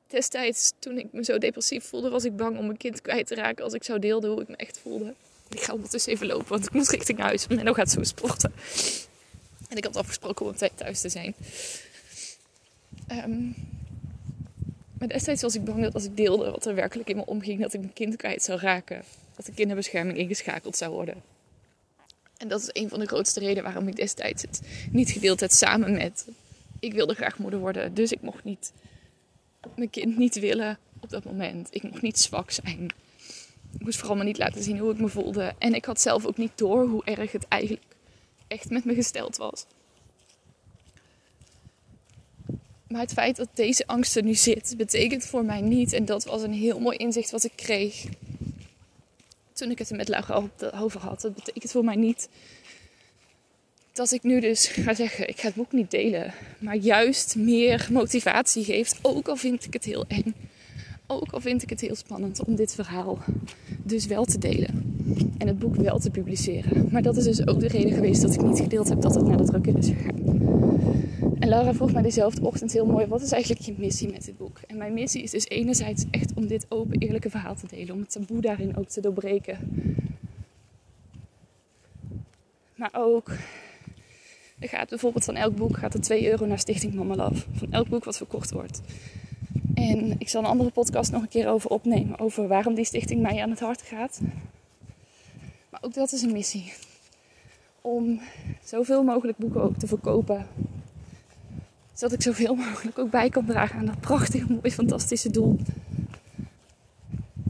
destijds, 0.09 0.73
toen 0.79 0.99
ik 0.99 1.07
me 1.13 1.25
zo 1.25 1.39
depressief 1.39 1.85
voelde, 1.85 2.09
was 2.09 2.25
ik 2.25 2.37
bang 2.37 2.59
om 2.59 2.67
mijn 2.67 2.77
kind 2.77 3.03
kwijt 3.03 3.27
te 3.27 3.35
raken 3.35 3.65
als 3.65 3.73
ik 3.73 3.85
zou 3.85 3.99
deelde 3.99 4.29
hoe 4.29 4.41
ik 4.41 4.49
me 4.49 4.57
echt 4.57 4.79
voelde. 4.79 5.15
Ik 5.51 5.61
ga 5.61 5.73
ondertussen 5.73 6.13
even 6.13 6.27
lopen, 6.27 6.49
want 6.49 6.67
ik 6.67 6.73
moet 6.73 6.89
richting 6.89 7.19
huis. 7.19 7.47
En 7.47 7.65
dan 7.65 7.75
gaat 7.75 7.91
zo 7.91 8.03
sporten. 8.03 8.53
En 9.69 9.77
ik 9.77 9.85
had 9.85 9.97
afgesproken 9.97 10.45
om 10.45 10.51
op 10.51 10.57
tijd 10.57 10.73
thuis 10.77 11.01
te 11.01 11.09
zijn. 11.09 11.35
Um, 13.11 13.55
maar 14.99 15.09
destijds 15.09 15.43
was 15.43 15.55
ik 15.55 15.65
bang 15.65 15.83
dat 15.83 15.95
als 15.95 16.05
ik 16.05 16.17
deelde 16.17 16.51
wat 16.51 16.67
er 16.67 16.75
werkelijk 16.75 17.09
in 17.09 17.17
me 17.17 17.27
omging, 17.27 17.61
dat 17.61 17.75
ik 17.75 17.81
mijn 17.81 17.93
kind 17.93 18.17
kwijt 18.17 18.43
zou 18.43 18.61
raken. 18.61 19.03
Dat 19.37 19.47
de 19.47 19.53
kinderbescherming 19.53 20.19
ingeschakeld 20.19 20.77
zou 20.77 20.93
worden. 20.93 21.23
En 22.37 22.49
dat 22.49 22.61
is 22.61 22.69
een 22.73 22.89
van 22.89 22.99
de 22.99 23.07
grootste 23.07 23.41
redenen 23.41 23.63
waarom 23.63 23.89
ik 23.89 23.97
destijds 23.97 24.43
het 24.43 24.61
niet 24.91 25.11
gedeeld 25.11 25.41
heb 25.41 25.51
samen 25.51 25.93
met. 25.93 26.27
Ik 26.81 26.93
wilde 26.93 27.15
graag 27.15 27.39
moeder 27.39 27.61
worden, 27.61 27.95
dus 27.95 28.13
ik 28.13 28.21
mocht 28.21 28.45
niet 28.45 28.73
mijn 29.77 29.91
kind 29.91 30.17
niet 30.17 30.41
willen 30.41 30.79
op 31.01 31.11
dat 31.11 31.25
moment. 31.25 31.69
Ik 31.71 31.83
mocht 31.83 32.03
niet 32.03 32.19
zwak 32.19 32.51
zijn. 32.51 32.93
Ik 33.73 33.85
moest 33.85 33.99
vooral 33.99 34.17
maar 34.17 34.25
niet 34.25 34.39
laten 34.39 34.63
zien 34.63 34.79
hoe 34.79 34.93
ik 34.93 35.01
me 35.01 35.09
voelde. 35.09 35.55
En 35.59 35.75
ik 35.75 35.85
had 35.85 36.01
zelf 36.01 36.27
ook 36.27 36.37
niet 36.37 36.59
door 36.59 36.87
hoe 36.87 37.05
erg 37.05 37.33
het 37.33 37.49
eigenlijk 37.49 37.83
echt 38.49 38.71
met 38.71 38.85
me 38.85 38.95
gesteld 38.95 39.37
was. 39.37 39.65
Maar 42.89 43.01
het 43.01 43.13
feit 43.13 43.37
dat 43.37 43.49
deze 43.55 43.87
angst 43.87 44.17
er 44.17 44.23
nu 44.23 44.35
zit, 44.35 44.75
betekent 44.77 45.27
voor 45.27 45.45
mij 45.45 45.61
niet, 45.61 45.93
en 45.93 46.05
dat 46.05 46.25
was 46.25 46.43
een 46.43 46.53
heel 46.53 46.81
mooi 46.81 46.97
inzicht 46.97 47.31
wat 47.31 47.45
ik 47.45 47.53
kreeg 47.57 48.07
toen 49.59 49.71
ik 49.71 49.79
het 49.79 49.91
er 49.91 49.97
met 49.97 50.09
Laura 50.09 50.49
over 50.75 51.01
had. 51.01 51.21
Dat 51.21 51.35
betekent 51.35 51.71
voor 51.71 51.85
mij 51.85 51.97
niet 51.97 52.29
dat 53.99 54.13
ik 54.13 54.23
nu 54.23 54.41
dus 54.41 54.67
ga 54.67 54.95
zeggen, 54.95 55.29
ik 55.29 55.41
ga 55.41 55.47
het 55.47 55.55
boek 55.55 55.73
niet 55.73 55.91
delen. 55.91 56.33
Maar 56.59 56.77
juist 56.77 57.37
meer 57.37 57.89
motivatie 57.93 58.65
geeft. 58.65 58.99
Ook 59.03 59.29
al 59.29 59.37
vind 59.37 59.65
ik 59.65 59.73
het 59.73 59.85
heel 59.85 60.05
eng. 60.09 60.35
Ook 61.07 61.31
al 61.31 61.41
vind 61.41 61.63
ik 61.63 61.71
het 61.71 61.81
heel 61.81 61.95
spannend 61.95 62.45
om 62.45 62.55
dit 62.55 62.75
verhaal 62.75 63.19
dus 63.83 64.07
wel 64.07 64.25
te 64.25 64.39
delen. 64.39 64.97
En 65.39 65.47
het 65.47 65.59
boek 65.59 65.77
wel 65.77 65.99
te 65.99 66.11
publiceren. 66.11 66.89
Maar 66.91 67.03
dat 67.03 67.17
is 67.17 67.25
dus 67.25 67.47
ook 67.47 67.61
de 67.61 67.69
reden 67.69 67.93
geweest 67.93 68.23
dat 68.23 68.35
ik 68.35 68.43
niet 68.43 68.59
gedeeld 68.59 68.89
heb 68.89 69.01
dat 69.01 69.15
het 69.15 69.27
naar 69.27 69.37
de 69.37 69.45
drukker 69.45 69.79
is 69.79 69.87
gegaan. 69.87 70.17
En 71.39 71.49
Laura 71.49 71.75
vroeg 71.75 71.93
mij 71.93 72.03
dezelfde 72.03 72.47
ochtend 72.47 72.73
heel 72.73 72.87
mooi: 72.87 73.07
wat 73.07 73.23
is 73.23 73.33
eigenlijk 73.33 73.65
je 73.65 73.75
missie 73.77 74.11
met 74.11 74.25
dit 74.25 74.37
boek? 74.37 74.61
En 74.67 74.77
mijn 74.77 74.93
missie 74.93 75.23
is 75.23 75.31
dus 75.31 75.49
enerzijds 75.49 76.05
echt 76.11 76.33
om 76.35 76.47
dit 76.47 76.67
open, 76.69 76.99
eerlijke 76.99 77.31
verhaal 77.31 77.55
te 77.55 77.67
delen. 77.67 77.95
Om 77.95 78.01
het 78.01 78.11
taboe 78.11 78.41
daarin 78.41 78.77
ook 78.77 78.89
te 78.89 79.01
doorbreken. 79.01 79.59
Maar 82.75 82.91
ook 82.93 83.31
er 84.59 84.69
gaat 84.69 84.89
bijvoorbeeld 84.89 85.25
van 85.25 85.37
elk 85.37 85.57
boek 85.57 85.77
gaat 85.77 85.95
er 85.95 86.01
2 86.01 86.31
euro 86.31 86.47
naar 86.47 86.59
Stichting 86.59 86.95
Mama 86.95 87.15
Love. 87.15 87.45
Van 87.53 87.73
elk 87.73 87.89
boek 87.89 88.05
wat 88.05 88.17
verkocht 88.17 88.51
wordt. 88.51 88.81
En 89.75 90.15
ik 90.19 90.29
zal 90.29 90.43
een 90.43 90.49
andere 90.49 90.71
podcast 90.71 91.13
nog 91.13 91.23
een 91.23 91.29
keer 91.29 91.49
over 91.49 91.71
opnemen. 91.71 92.19
Over 92.19 92.49
waarom 92.49 92.75
die 92.75 92.85
stichting 92.85 93.23
mij 93.23 93.43
aan 93.43 93.51
het 93.51 93.61
hart 93.61 93.83
gaat. 93.83 94.21
Maar 95.71 95.81
ook 95.83 95.95
dat 95.95 96.13
is 96.13 96.23
een 96.23 96.33
missie. 96.33 96.73
Om 97.81 98.21
zoveel 98.65 99.03
mogelijk 99.03 99.39
boeken 99.39 99.63
ook 99.63 99.77
te 99.77 99.87
verkopen. 99.87 100.47
Zodat 101.93 102.15
ik 102.15 102.23
zoveel 102.23 102.55
mogelijk 102.55 102.99
ook 102.99 103.11
bij 103.11 103.29
kan 103.29 103.45
dragen 103.45 103.79
aan 103.79 103.87
dat 103.87 104.01
prachtige, 104.01 104.53
mooi, 104.53 104.71
fantastische 104.71 105.31
doel. 105.31 105.59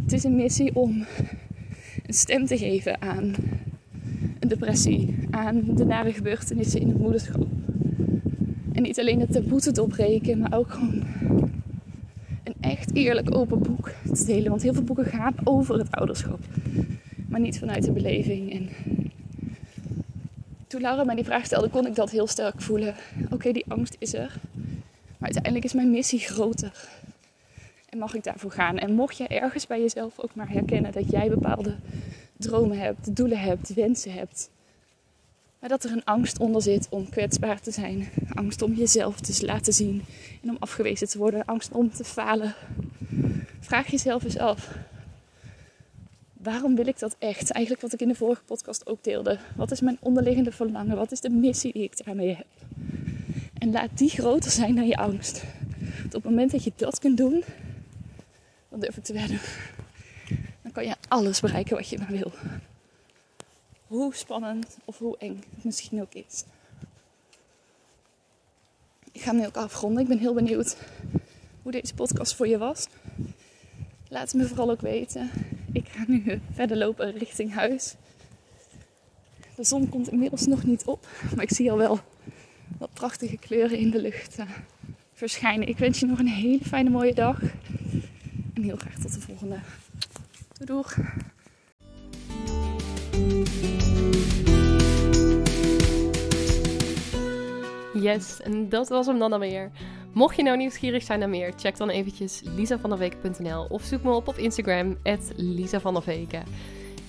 Het 0.02 0.12
is 0.12 0.24
een 0.24 0.36
missie 0.36 0.74
om 0.74 1.06
een 2.06 2.14
stem 2.14 2.46
te 2.46 2.58
geven 2.58 3.02
aan 3.02 3.34
depressie, 4.46 5.16
aan 5.30 5.62
de 5.74 5.84
nare 5.84 6.12
gebeurtenissen 6.12 6.80
in 6.80 6.88
het 6.88 6.98
moederschap. 6.98 7.46
En 8.72 8.82
niet 8.82 8.98
alleen 8.98 9.20
het 9.20 9.32
taboe 9.32 9.60
te 9.60 9.72
doorbreken, 9.72 10.38
maar 10.38 10.58
ook 10.58 10.70
gewoon 10.70 11.02
een 12.44 12.54
echt 12.60 12.94
eerlijk 12.94 13.34
open 13.36 13.62
boek 13.62 13.90
te 14.12 14.24
delen. 14.24 14.50
Want 14.50 14.62
heel 14.62 14.74
veel 14.74 14.82
boeken 14.82 15.04
gaan 15.04 15.34
over 15.44 15.78
het 15.78 15.90
ouderschap, 15.90 16.40
maar 17.28 17.40
niet 17.40 17.58
vanuit 17.58 17.84
de 17.84 17.92
beleving. 17.92 18.52
En 18.52 18.68
toen 20.66 20.80
Laura 20.80 21.04
mij 21.04 21.14
die 21.14 21.24
vraag 21.24 21.44
stelde, 21.44 21.68
kon 21.68 21.86
ik 21.86 21.94
dat 21.94 22.10
heel 22.10 22.26
sterk 22.26 22.60
voelen. 22.60 22.94
Oké, 23.30 23.52
die 23.52 23.64
angst 23.68 23.96
is 23.98 24.14
er, 24.14 24.40
maar 25.18 25.32
uiteindelijk 25.32 25.64
is 25.64 25.72
mijn 25.72 25.90
missie 25.90 26.20
groter. 26.20 26.88
En 27.88 27.98
mag 27.98 28.14
ik 28.14 28.24
daarvoor 28.24 28.50
gaan? 28.50 28.78
En 28.78 28.92
mocht 28.92 29.16
je 29.16 29.26
ergens 29.26 29.66
bij 29.66 29.80
jezelf 29.80 30.18
ook 30.18 30.34
maar 30.34 30.50
herkennen 30.50 30.92
dat 30.92 31.10
jij 31.10 31.28
bepaalde 31.28 31.76
dromen 32.38 32.78
hebt, 32.78 33.16
doelen 33.16 33.40
hebt, 33.40 33.74
wensen 33.74 34.12
hebt. 34.12 34.50
Maar 35.58 35.68
dat 35.68 35.84
er 35.84 35.92
een 35.92 36.04
angst 36.04 36.38
onder 36.38 36.62
zit 36.62 36.86
om 36.90 37.08
kwetsbaar 37.08 37.60
te 37.60 37.70
zijn. 37.70 38.08
Angst 38.34 38.62
om 38.62 38.74
jezelf 38.74 39.20
te 39.20 39.46
laten 39.46 39.72
zien 39.72 40.04
en 40.42 40.50
om 40.50 40.56
afgewezen 40.58 41.08
te 41.08 41.18
worden. 41.18 41.44
Angst 41.44 41.72
om 41.72 41.90
te 41.90 42.04
falen. 42.04 42.54
Vraag 43.60 43.86
jezelf 43.90 44.24
eens 44.24 44.38
af. 44.38 44.76
Waarom 46.32 46.76
wil 46.76 46.86
ik 46.86 46.98
dat 46.98 47.16
echt? 47.18 47.50
Eigenlijk 47.50 47.82
wat 47.82 47.92
ik 47.92 48.00
in 48.00 48.08
de 48.08 48.14
vorige 48.14 48.42
podcast 48.42 48.86
ook 48.86 49.04
deelde. 49.04 49.38
Wat 49.56 49.70
is 49.70 49.80
mijn 49.80 49.98
onderliggende 50.00 50.52
verlangen? 50.52 50.96
Wat 50.96 51.12
is 51.12 51.20
de 51.20 51.30
missie 51.30 51.72
die 51.72 51.82
ik 51.82 52.04
daarmee 52.04 52.34
heb? 52.34 52.46
En 53.58 53.70
laat 53.70 53.98
die 53.98 54.10
groter 54.10 54.50
zijn 54.50 54.74
dan 54.74 54.86
je 54.86 54.96
angst. 54.96 55.44
Want 55.98 56.14
op 56.14 56.22
het 56.22 56.30
moment 56.30 56.50
dat 56.50 56.64
je 56.64 56.72
dat 56.76 56.98
kunt 56.98 57.16
doen, 57.16 57.44
dan 58.68 58.80
durf 58.80 58.96
ik 58.96 59.04
te 59.04 59.12
wedden. 59.12 59.40
Kan 60.78 60.86
je 60.86 60.96
alles 61.08 61.40
bereiken 61.40 61.76
wat 61.76 61.88
je 61.88 61.98
maar 61.98 62.10
wil. 62.10 62.32
Hoe 63.86 64.14
spannend 64.14 64.76
of 64.84 64.98
hoe 64.98 65.18
eng 65.18 65.44
het 65.54 65.64
misschien 65.64 66.00
ook 66.00 66.14
is. 66.14 66.44
Ik 69.12 69.20
ga 69.20 69.30
hem 69.30 69.40
nu 69.40 69.46
ook 69.46 69.56
afronden. 69.56 70.02
Ik 70.02 70.08
ben 70.08 70.18
heel 70.18 70.34
benieuwd 70.34 70.76
hoe 71.62 71.72
deze 71.72 71.94
podcast 71.94 72.34
voor 72.34 72.48
je 72.48 72.58
was. 72.58 72.86
Laat 74.08 74.22
het 74.22 74.34
me 74.34 74.48
vooral 74.48 74.70
ook 74.70 74.80
weten. 74.80 75.30
Ik 75.72 75.88
ga 75.88 76.04
nu 76.06 76.40
verder 76.52 76.76
lopen 76.76 77.18
richting 77.18 77.54
huis. 77.54 77.94
De 79.54 79.64
zon 79.64 79.88
komt 79.88 80.08
inmiddels 80.08 80.46
nog 80.46 80.64
niet 80.64 80.84
op, 80.84 81.08
maar 81.34 81.44
ik 81.44 81.52
zie 81.52 81.70
al 81.70 81.76
wel 81.76 82.00
wat 82.78 82.92
prachtige 82.92 83.36
kleuren 83.36 83.78
in 83.78 83.90
de 83.90 84.00
lucht 84.00 84.38
uh, 84.38 84.50
verschijnen. 85.12 85.68
Ik 85.68 85.78
wens 85.78 86.00
je 86.00 86.06
nog 86.06 86.18
een 86.18 86.28
hele 86.28 86.64
fijne 86.64 86.90
mooie 86.90 87.14
dag. 87.14 87.40
En 88.54 88.62
heel 88.62 88.76
graag 88.76 88.98
tot 88.98 89.14
de 89.14 89.20
volgende. 89.20 89.58
Yes, 97.94 98.40
en 98.40 98.68
dat 98.68 98.88
was 98.88 99.06
hem 99.06 99.18
dan 99.18 99.32
alweer. 99.32 99.70
Mocht 100.12 100.36
je 100.36 100.42
nou 100.42 100.56
nieuwsgierig 100.56 101.02
zijn 101.02 101.18
naar 101.18 101.28
meer, 101.28 101.52
check 101.56 101.76
dan 101.76 101.88
eventjes 101.88 102.42
lisavanderweken.nl 102.44 103.66
of 103.68 103.82
zoek 103.82 104.02
me 104.02 104.10
op 104.10 104.28
op 104.28 104.36
Instagram, 104.36 104.96
@lisavanderweken. 105.36 106.42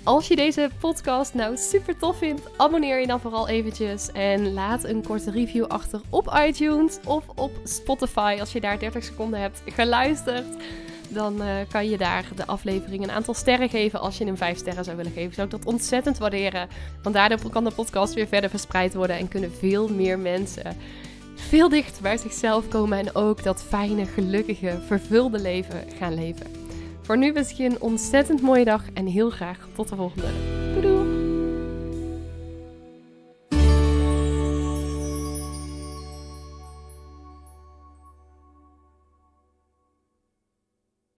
Als 0.04 0.28
je 0.28 0.36
deze 0.36 0.70
podcast 0.80 1.34
nou 1.34 1.58
super 1.58 1.98
tof 1.98 2.18
vindt, 2.18 2.58
abonneer 2.58 3.00
je 3.00 3.08
dan 3.08 3.20
vooral 3.20 3.48
eventjes 3.48 4.12
en 4.12 4.54
laat 4.54 4.84
een 4.84 5.04
korte 5.04 5.32
review 5.32 5.66
achter 5.66 6.02
op 6.10 6.40
iTunes 6.48 7.00
of 7.06 7.24
op 7.36 7.52
Spotify 7.64 8.38
als 8.40 8.52
je 8.52 8.62
daar 8.62 8.80
30 8.80 9.04
seconden 9.04 9.40
hebt 9.42 9.62
geluisterd. 9.66 10.56
Dan 11.10 11.42
uh, 11.42 11.48
kan 11.72 11.90
je 11.90 11.98
daar 11.98 12.26
de 12.36 12.46
aflevering 12.46 13.04
een 13.04 13.12
aantal 13.12 13.34
sterren 13.34 13.70
geven. 13.70 14.00
Als 14.00 14.18
je 14.18 14.26
hem 14.26 14.38
5 14.38 14.58
sterren 14.58 14.84
zou 14.84 14.98
willen 14.98 15.12
geven, 15.12 15.34
zou 15.34 15.48
ik 15.48 15.54
dat 15.54 15.66
ontzettend 15.66 16.18
waarderen. 16.18 16.68
Want 17.04 17.16
daardoor 17.16 17.50
kan 17.50 17.64
de 17.64 17.72
podcast 17.72 18.14
weer 18.14 18.28
verder 18.28 18.50
verspreid 18.50 18.94
worden 18.94 19.18
en 19.18 19.28
kunnen 19.28 19.52
veel 19.52 19.88
meer 19.88 20.20
mensen 20.20 20.78
veel 21.40 21.70
dichter 21.70 22.02
bij 22.02 22.18
zichzelf 22.18 22.68
komen 22.68 22.98
en 22.98 23.16
ook 23.16 23.44
dat 23.44 23.64
fijne, 23.64 24.06
gelukkige, 24.06 24.80
vervulde 24.86 25.40
leven 25.40 25.84
gaan 26.00 26.14
leven. 26.14 26.46
Voor 27.02 27.18
nu 27.18 27.34
wens 27.34 27.52
ik 27.52 27.58
je 27.58 27.66
een 27.66 27.82
ontzettend 27.82 28.42
mooie 28.42 28.66
dag 28.66 28.84
en 28.94 29.06
heel 29.06 29.30
graag 29.30 29.68
tot 29.76 29.90
de 29.90 29.96
volgende. 29.96 30.28
Doei 30.74 30.82
doei! 30.82 31.09